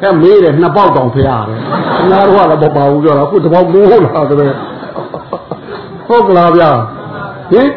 [0.02, 1.60] အဲမေးတယ်နှစ်ပေါက်တောင်ဖျားတယ်
[1.96, 3.98] ခင်ဗျားတို့ကတော့မပါဘူးပြောတာခုတပေါက်မိုးလာ
[4.30, 4.54] တယ်
[6.06, 6.70] ဟုတ်ကလားဗျာ
[7.52, 7.68] ဟင်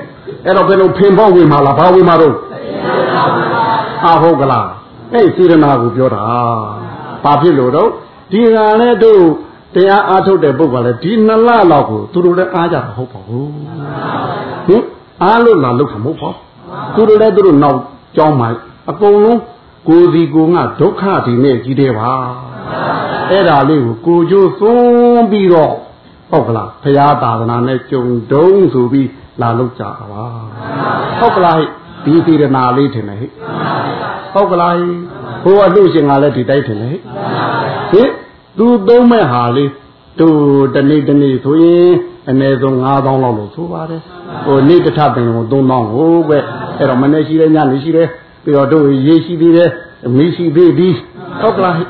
[0.46, 2.36] အဲ့တော့ဘယ်လိုဖင်ပေါက်ဝေမှာလားဘာဝေမှာတော့
[4.06, 4.68] အာဟုတ်ကလား
[5.14, 6.22] အဲ့စေရနာကိုပြောတာ
[7.24, 7.90] ဘာဖြစ်လို့တော့
[8.32, 9.24] ဒီကလည်းတို့
[9.76, 13.52] တရားအားထုတ်တဲ့ပုဂ္ဂိုလ်လည်းဒီနှစ်လလောက်ကိုသူတို့လည်းအားကြတာဟုတ်ပါဘူး
[14.68, 14.84] ဟင်
[15.24, 16.30] အားလို့လာလောက်တာမဟုတ်ပါ
[16.96, 17.80] သူတို့လည်းသူတို့နောက်
[18.16, 18.48] ကြောင်းမှာ
[18.92, 19.40] အကုန်လုံး
[19.88, 22.12] ကိုယ်စီကိုငါဒုက္ခဒီနဲ့ကြီးတယ်ပါ
[23.30, 25.76] အဲ့ဒါလေးကိုကိုကျိုးသွန်းပြီးတော့
[26.32, 29.10] ဟုတ်ကလားဘုရားသာသနာနဲ့ကြုံတုံးဆိုပြီး
[29.42, 30.24] လာလောက်ကြတာပါ
[31.20, 31.58] ဟုတ်ကလား
[32.06, 33.32] ဒီစေရနာလေးထင်တယ်ဟဲ့
[34.34, 34.76] ဟုတ်ကလား
[35.44, 37.00] ဟိုအလှရှင်ကလည်းဒီတိုက်ထင်တယ်ဟဲ့
[37.92, 38.10] ဟင်
[38.58, 39.72] သူသုံးမဲ့ဟာလေး
[40.20, 40.28] သူ
[40.76, 41.92] တနေ့တနေ့ဆိုရင်
[42.30, 44.02] အနည်းဆုံး9000လောက်လို့ဆိုပါတယ်
[44.46, 46.38] ဟိုနေ့တစ်ထပ်ပင်ကို3000ဟိုပဲ
[46.78, 48.08] အဲ့တော့မနေ့ရှိတယ်ညနေရှိတယ်
[48.44, 49.70] ပြီးတော့တို့ရေရှိသေးတယ်
[50.18, 50.96] မီးရှိသေးသည်
[51.42, 51.88] ဟုတ်ကလားဟင်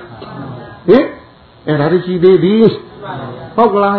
[1.68, 2.64] အဲ့ဒါရှိသေးသည်
[3.56, 3.95] ဟုတ်ကလား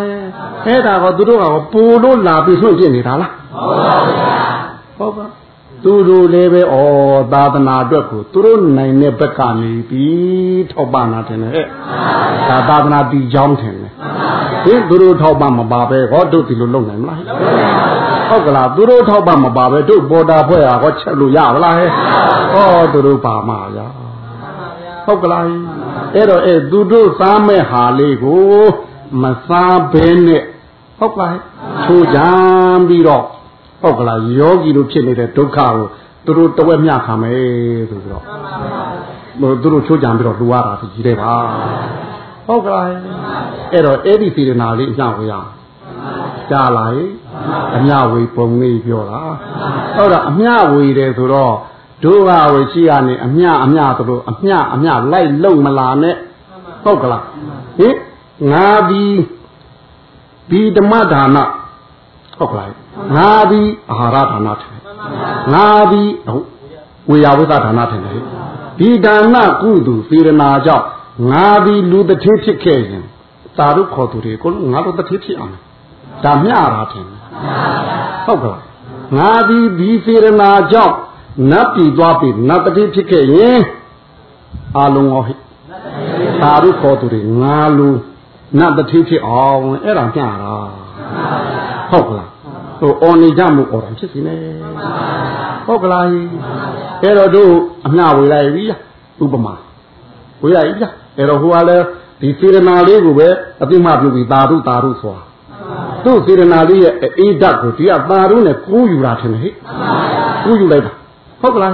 [0.66, 5.26] အဲ့ဒါကသူတို့ကပူလို့လာပြီးဆွန့်ပြနေတာလားဟုတ်ပါဘူးဟုတ်ပါ
[5.84, 6.76] သူတို့လည်းပဲဩ
[7.32, 11.66] သာသနာအတွက်ကိုသူတို့နိုင်တဲ့ဘက်ကနေပြီးထောက်ပံ့တာတင်တယ်ဟဲ့
[12.48, 13.92] ဒါသာသနာတည်ကြောင်းထင်တယ်
[14.64, 17.20] ဟင်သူတို့ထောက်ပံ့မပါပဲဟောတို့ဒီလိုလုပ်နိုင်မလား
[18.28, 21.90] ဟုတ်ကလားသူတို့ထောက်ပံ့မပါပဲတို့ပေါ်တာဖွဲ့ဟာဟောချက်လို့ရပါလားဟဲ့
[22.52, 23.78] ဟောသူတို့ပါမှာရ
[25.06, 25.44] ဟုတ်ကလား
[26.14, 28.42] အဲ့တော့အဲ့သူတို့စားမဲ့ဟာလေးကို
[29.22, 30.42] မစားဘဲနဲ့
[30.98, 31.34] ဟုတ်ပါ့
[31.84, 32.30] ချိုးကြံ
[32.88, 33.24] ပြီးတော့
[33.82, 35.72] ဟုတ်ကလားယောဂီတို့ဖြစ်နေတဲ့ဒုက္ခကို
[36.24, 38.22] သူတို့တဝက်မျှခံမယ်ဆိုပြီးတော့
[39.40, 41.34] ဟိုသူတို့ချိုးကြံပြီးတော့လူရတာကြီးတယ်ပါ
[42.46, 42.86] ဟုတ်ကလား
[43.72, 45.32] အဲ့တော့အဲ့ဒီစေရနာလေးအညဝေရ
[46.50, 47.10] ကြားလာရင်
[47.76, 49.20] အညဝေပုံလေးပြောတာ
[49.96, 50.42] ဟုတ်တော့အည
[50.72, 51.54] ဝေတယ်ဆိုတော့
[52.04, 56.16] ဒုက္ခဝေရှိရနေအညအညဆိုလို့အညအညလိုက်လုံမလာနဲ့
[56.84, 57.24] ဟုတ်ကလား
[57.78, 57.96] ဟင်
[58.50, 59.04] ငါဒီ
[60.50, 61.38] ဒီဓမ္မဒါန
[62.38, 62.70] ဟုတ်ကလား
[63.16, 64.74] ငါဒီအာဟာရဒါနထင်
[65.54, 66.02] ငါဒီ
[67.10, 68.22] ဝေယဝိသဒါနထင်တယ်
[68.78, 70.86] ဒီဒါနကုသိုလ်စေရနာကြောင့်
[71.30, 73.04] ငါဒီလူတစ်ထေးဖြစ်ခဲ့ရင်
[73.58, 75.52] သာရုခေါ်သူတွေကိုငါတို့တစ်ထေးဖြစ်အောင်
[76.24, 77.06] ဒါမျှတာထင်
[78.26, 78.62] ဟုတ်ကလား
[79.18, 80.96] ငါဒီဒီစေရနာကြောင့်
[81.50, 83.60] နတ်ပြည်သွားပြီနတ်တစ်ထေးဖြစ်ခဲ့ရင်
[84.76, 85.34] အာလုံးဟောဟိ
[86.42, 87.88] သာရုခေါ်သူတွေငါလူ
[88.58, 90.54] နတ်တစ်ထေးဖြစ်အောင်အဲ့ဒါမျှတာ
[91.90, 92.30] ဟုတ်ကလား
[92.80, 94.34] ဟိုအော်နေကြမှုအော်တာဖြစ်စီနေ
[95.66, 96.04] ဟုတ်ကလား
[97.02, 97.52] အဲ့တော့တို့
[97.86, 98.64] အမျှဝေလိုက်ပြီ
[99.22, 99.54] ဥပမာ
[100.42, 100.86] ဝေလိုက်ပြီ
[101.16, 101.84] အဲ့တော့ဟိုကလည်း
[102.20, 103.28] ဒီစေရနာလေးကိုပဲ
[103.62, 105.22] အသိမှပြုပြီးသာဓုသာဓုဆိုတာ
[106.04, 109.54] သူ့စေရနာလေးရဲ့အေးဓာတ်ကိုဒီကသာဓုနဲ့ကိုးယူတာထင်တယ်ဟဲ့
[110.44, 110.92] ကိုးယူလိုက်တာ
[111.40, 111.72] ဟုတ်ကလား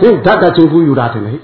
[0.00, 1.40] ဟင်ဓာတ်ကချင်းကိုးယူတာထင်တယ်ဟဲ့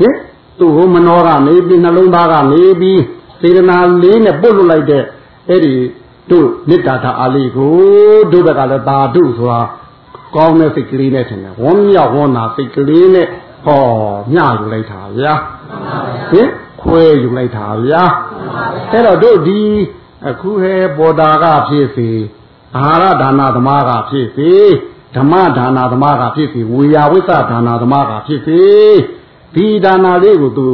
[0.00, 0.14] ဟင်
[0.58, 3.00] သူ့ဟိုမနောကနေပြီးနှလုံးသားကနေပြီး
[3.42, 5.02] စေရနာလေးနဲ့ပုတ်လွတ်လိုက်တဲ့
[5.48, 5.74] အဲ့ဒီ
[6.30, 7.72] တို့မေတ္တာဓာအားလေးကို
[8.32, 9.60] တို့ဘက်ကလည်းသာဓုဆိုတာ
[10.36, 13.26] ကောင်းတဲ့စိတ်ကလေးနဲ့ထင်တယ်ဝန်းမြောက်ဝန်းနာစိတ်ကလေးနဲ့
[13.66, 13.82] ဟော
[14.34, 15.34] ညယူလိုက်တာဗျာ
[16.30, 16.48] ဟင်
[16.82, 18.04] ခွဲယူလိုက်တာဗျာ
[18.92, 19.60] အဲ့တော့တို့ဒီ
[20.28, 22.10] အခုဟဲပေါ်တာကဖြစ်စီ
[22.76, 24.50] အာဟာရဒါနာသမားကဖြစ်စီ
[25.16, 28.60] ဓမ္မဒါနာသမားကဖြစ်စီဝေယဝိသဒါနာသမားကဖြစ်စီ
[29.54, 30.66] ဒီဒါနာလေးကိုသူ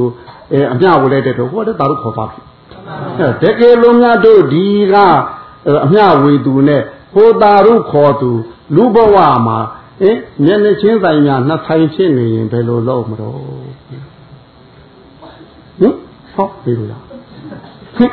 [0.53, 2.48] အဲအမျှဝလဲတဲ့တော့ဟောတဲ့တာတို့ခေါ်ပါပြီအဲ
[3.43, 4.95] တကယ်လို့များတို့ဒီက
[5.85, 6.83] အမျှဝေသူနဲ့
[7.15, 8.31] ဟိုတာတို့ခေါ်သူ
[8.75, 9.17] လူဘဝ
[9.47, 9.59] မှာ
[10.03, 13.37] အင်းမျက်နှချင်းဆိုင်များနှစ်ဆိုင်ဖြစ်နေရင်ဘယ်လိုလုပ်မလို့
[15.81, 15.95] ဟင်
[16.35, 17.03] ဟောပြီလား
[17.97, 18.13] ဟင်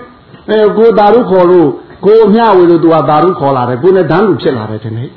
[0.50, 1.70] အဲကိုတာတို့ခေါ်လို့
[2.06, 5.10] ကိုမျှဝေလို့သူကတာတို့ခေါ်လာတယ်ကိုနဲ့ဓာတ်လူဖြစ်လာတယ်ထင်တယ်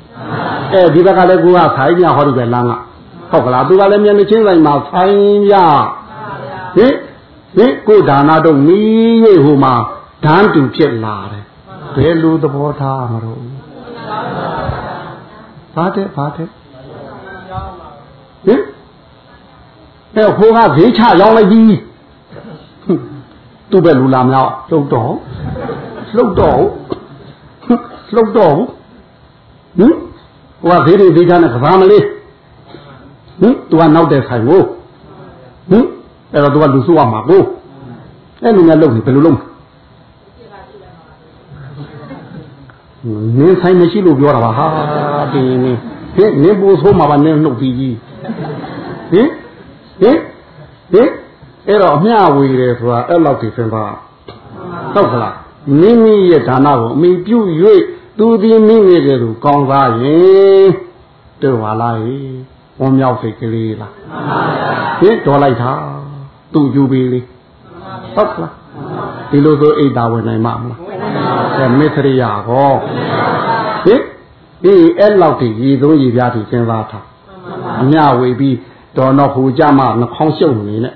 [0.73, 2.71] အဲဒီဘက်ကလည်းကိုကဆိုင်ပြဟောဒီပဲလမ်းက
[3.31, 5.55] ဟုတ်ကလားသူကလည်းမျက်နှချင်းဆိုင်မှာဆိုင်ပြ
[6.75, 6.93] ဟင်
[7.57, 9.73] ဟင်ကိုဒါနာတော့မီးရိပ်ဟိုမှာ
[10.25, 11.45] ဓာတ်တူဖြစ်လာတယ်
[11.95, 13.41] ဘယ်လိုသဘောထားမလို့
[15.75, 16.49] ဘာတဲ့ဘာတဲ့ဟ
[18.53, 18.61] င်
[20.15, 21.61] အဲဟိုကဈေးချရောင်းလိုက်ပြီ
[23.71, 25.11] သူ့ပဲလူလာမြောက်လှုပ်တော့
[26.15, 26.59] လှုပ်တော့
[28.13, 29.93] လှုပ်တော့ဟင်
[30.61, 32.05] ဟိုကဈေးတွေဈေးချနဲ့ကစားမလေး
[33.39, 34.61] ဟင်သူကနောက်တဲ့ဆိုင်ကို
[35.69, 35.85] ဟင်
[36.33, 37.43] အဲ့တော့သူကလူစုရမှာကို
[38.43, 39.39] အဲ့လူများလုပ်နေဘယ်လိုလုပ်
[43.37, 44.65] နင်းဆိုင်မရှိလို့ပြောတာပါဟာ
[45.33, 45.71] ဒီနေ
[46.15, 47.95] ဟင်နင်းပို့ဆိုးမှာပါနင်းနှုတ်ပြီးကြီး
[49.11, 49.29] ဟင်
[50.01, 50.17] ဟင်
[50.91, 51.09] ဟင်
[51.67, 53.83] အဲ့တော့အမျှဝေတယ်ဆိုတာအဲ့လောက်ဒီစင်ပါ
[54.93, 55.35] ဟုတ်ကလား
[55.79, 57.39] မိမိရဲ့ဒါနကိုအမိပြု၍
[58.17, 60.69] သူဒီမိမိရဲ့သူကောင်းစားရင်
[61.41, 62.19] တို့ပါလားဟိ
[62.79, 63.93] ဝမ်းမြောက်စိတ်ကလေးလား
[64.99, 65.71] ဟင်တော်လိုက်တာ
[66.53, 67.19] သူယူပေးလေ
[68.15, 68.53] ဟုတ်ကလား
[69.29, 70.79] ဒီလိုဆိုအိတ်တာဝင်နိုင်မှာမလား
[71.57, 72.73] အဲမစ္စရိယာဟော
[73.85, 74.01] ဟင်
[74.63, 77.05] ဒီအဲ့လောက်ဒီရေသုံးရေပြားဒီစဉ်းစားထား
[77.81, 78.55] အမြဝေပြီး
[78.97, 80.93] တော်တော့ဟိုကြမှာနှခေါင်းရှုပ်နေနဲ့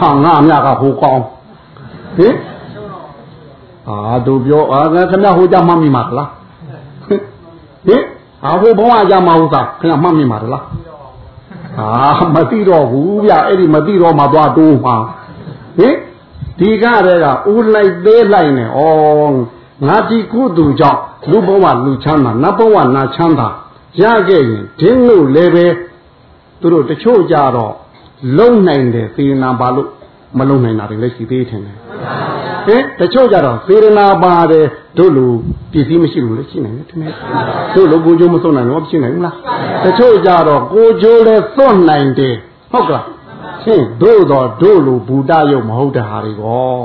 [0.00, 1.22] ဟာငါအမြကဟိုကောင်း
[2.16, 2.34] ဟင်
[3.88, 6.30] အာတို့ပြောအာခင်ဗျဟိုကြမှမိမှာလား
[7.86, 8.02] ဟင်
[8.44, 10.64] အာဟိုဘဝကြမှာဟုတ်သားခင်ဗျမှမိမှာလား
[11.80, 11.88] အာ
[12.34, 14.96] မသိတော့ဘူးဗျအဲ့ဒီမသိတော့မှသွားတိုးမှာ
[15.78, 15.96] ဟင်
[16.58, 18.78] ဒီကတည်းကဦးလိုက်သေးလိုက်နေဩ
[19.86, 21.00] ငါဒီကုသူကြောင့်
[21.30, 23.48] လူဘဝလူချမ်းသာနတ်ဘဝနာချမ်းသာ
[24.02, 25.66] ရခဲ့ရင်ဒင်းလို့လည်းပဲ
[26.60, 27.74] သူတို့တချို့ကြတော့
[28.38, 29.88] လုံနိုင်တယ်စေနာပါလို့
[30.38, 31.62] မလုံနိုင်တာတွေလည်းရှိသေးတယ်ဟင်
[32.98, 34.66] တချို့ကြတော့စေရနာပါတယ်
[34.98, 35.26] တို့လူ
[35.72, 37.14] ပစ္စည်းမရှိလို့လည်းရှိနိုင်တယ်ထင်တယ်
[37.74, 39.36] တို့လူကိုကြိုးမစွန့်နိုင်တော့ရှိနိုင်ဘူးလား
[39.84, 42.34] တချို့ကြတော့ကိုကြိုးလည်းစွန့်နိုင်တယ်
[42.72, 43.04] ဟုတ်ကလား
[43.64, 46.76] ဟင်တို့တော့တို့လူဘူတရုပ်မဟုတ်တဲ့ဟာတွေကော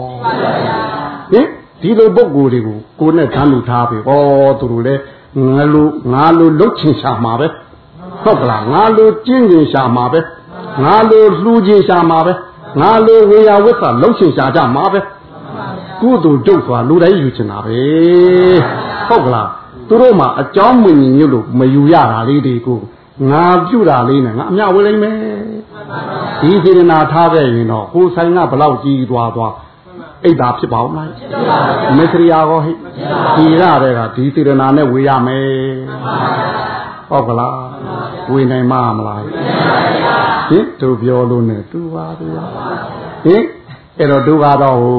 [1.31, 1.47] ဟင်
[1.81, 4.11] ဒီလိုပုံကိုယ်တွေကိုကိုနဲ့ဓာတ်လူထားပြီဩ
[4.59, 5.01] သူတို့လည်း
[5.45, 7.47] ငါလိုငါလိုလုတ်ချင်ရှာမှာပဲ
[8.23, 10.19] ဟုတ်ကလားငါလိုကျင့်ကျင်ရှာမှာပဲ
[10.83, 12.33] ငါလိုလှူချင်ရှာမှာပဲ
[12.79, 14.99] ငါလိုဝေယဝိသလုတ်ချင်ရှာကြမှာပဲ
[16.01, 17.79] ကုသိုလ်ဒုက္ခလူတိုင်းယူချင်တာပဲ
[19.07, 19.49] ဟုတ်ကလား
[19.89, 22.79] သူတို့မှအကြောင်းမမြင်ညွတ်လို့မယူရတာလေးတွေကို
[23.31, 25.17] ငါပြုတာလေးနဲ့ငါအမြဝေလိမ့်မယ်
[26.41, 29.53] ဒီစေတနာထားခဲ့ရင်တော့ကိုယ်ဆိုင်ကဘလောက်ကြီးသွားသွား
[30.23, 31.09] အိတ်သာဖြစ်ပါဦးမလား
[31.97, 32.71] မစ္စရိယာကောဟိ
[33.35, 35.49] ဒီရတဲ့ကဒီစေတနာနဲ့ဝေရမယ်
[37.09, 37.66] ဟုတ်ကလား
[38.31, 39.21] ဝေနိုင်မှာမလား
[40.49, 42.45] ဟင်သူပြောလို့နဲ့တူပါဗျာ
[43.25, 43.43] ဟင်
[43.99, 44.97] အဲ့တော့သူကတော့ဟို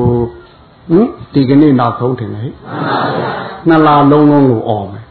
[0.91, 2.45] ဟင်ဒီကနေ့နောက်ဆုံးတင်လေ
[3.68, 5.05] နှစ်လလုံးလုံးကိုអော်မယ်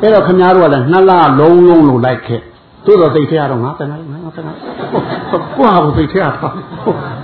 [0.00, 2.40] အဲ့တော့ခင်ဗျားတို့ကလည်းနှစ်လလုံးလုံးလို့လိုက်ခဲ့
[2.86, 4.52] သို့တော့သိထဲရတော့ငါတနာငါတနာ
[5.30, 6.44] ကိုဟာကိုသိထဲရတာဟ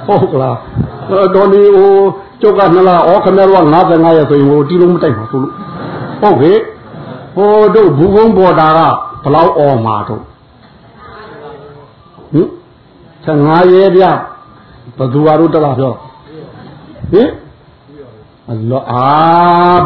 [0.06, 0.56] ဟုတ်ကလား
[1.34, 1.92] တော်ဒီဟို
[2.40, 5.52] ကျုပ်ကနလားဩခမရတော့55ရက်ဆိုရင်ဟိုတီလုံးမတိုက်ပါဆိုလို့
[6.20, 6.58] ဟုတ်ကဲ့
[7.36, 8.80] ဟိုတို့ဘူးကုန်းပေါ်တာက
[9.26, 10.22] ဘလောက်អော်မှာတော့
[12.32, 12.48] ဟင်
[13.24, 14.04] 55ရက်ပြ
[14.98, 15.92] ဘသူဟာတို့တလားပြော
[17.12, 17.28] ဟင်
[18.50, 19.06] အလောအာ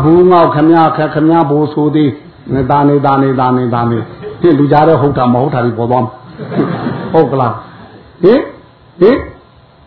[0.03, 2.11] ဘူးငေါခမခခမဘိုးဆိုသေး
[2.55, 3.99] နေတာနေတာနေတာနေတာနေ
[4.41, 6.05] ဒီလူကြားတော့ဟုတ်တာမဟုတ်တာဒီပေါ်သွား
[7.12, 7.55] ဟုတ်ကလား
[8.22, 8.41] ဟင်
[9.01, 9.16] ဟင်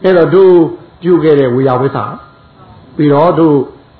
[0.03, 0.53] အဲ့တော့တို့
[1.01, 1.99] ပြုခဲ့တဲ့ဝေယဝိသ
[2.95, 3.55] ပြီးတော့တို့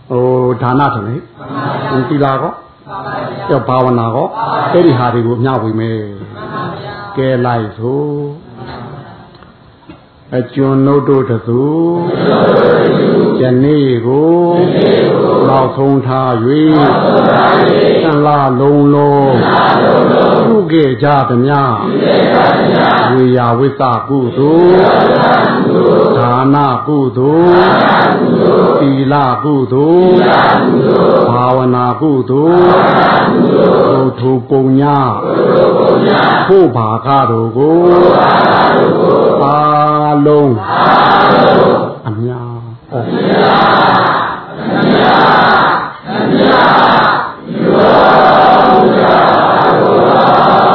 [0.09, 0.23] ဟို
[0.61, 1.15] ဒါနဆိုလေ
[2.09, 2.53] သီလာကော
[3.49, 4.27] ကျော်ဘာဝနာကော
[4.73, 5.99] အဲ့ဒီဟာတွေကိုမျှဝေမယ်
[7.17, 8.03] ကဲလိုက်ဆို
[10.37, 11.63] အကျွန်ုပ်တို့တသူ
[13.41, 14.31] ယနေ့ကို
[15.47, 16.31] နောက်ဆုံးထား၍
[18.02, 19.35] သံ လာလုံးလုံး
[20.45, 21.59] ပြုခဲ့ကြသမျှ
[23.11, 24.81] ဝေယဝိသကုသိုလ်
[26.17, 26.55] ဒါန
[26.87, 27.63] ကုသိုလ်
[28.79, 29.13] သီလ
[29.43, 30.15] ကုသိုလ်
[31.33, 32.63] ဘာဝနာကုသိုလ်
[33.91, 34.97] ဘုထုပုံညာ
[36.47, 37.79] ဖို့ဘာကတို့ကို
[39.41, 39.59] ပါ
[40.25, 40.55] လုံး
[42.07, 42.61] အများ
[42.93, 43.83] အများ
[44.71, 45.43] အများ
[46.13, 47.32] အများ
[47.73, 50.72] ဘုရားဘုရားဘုရား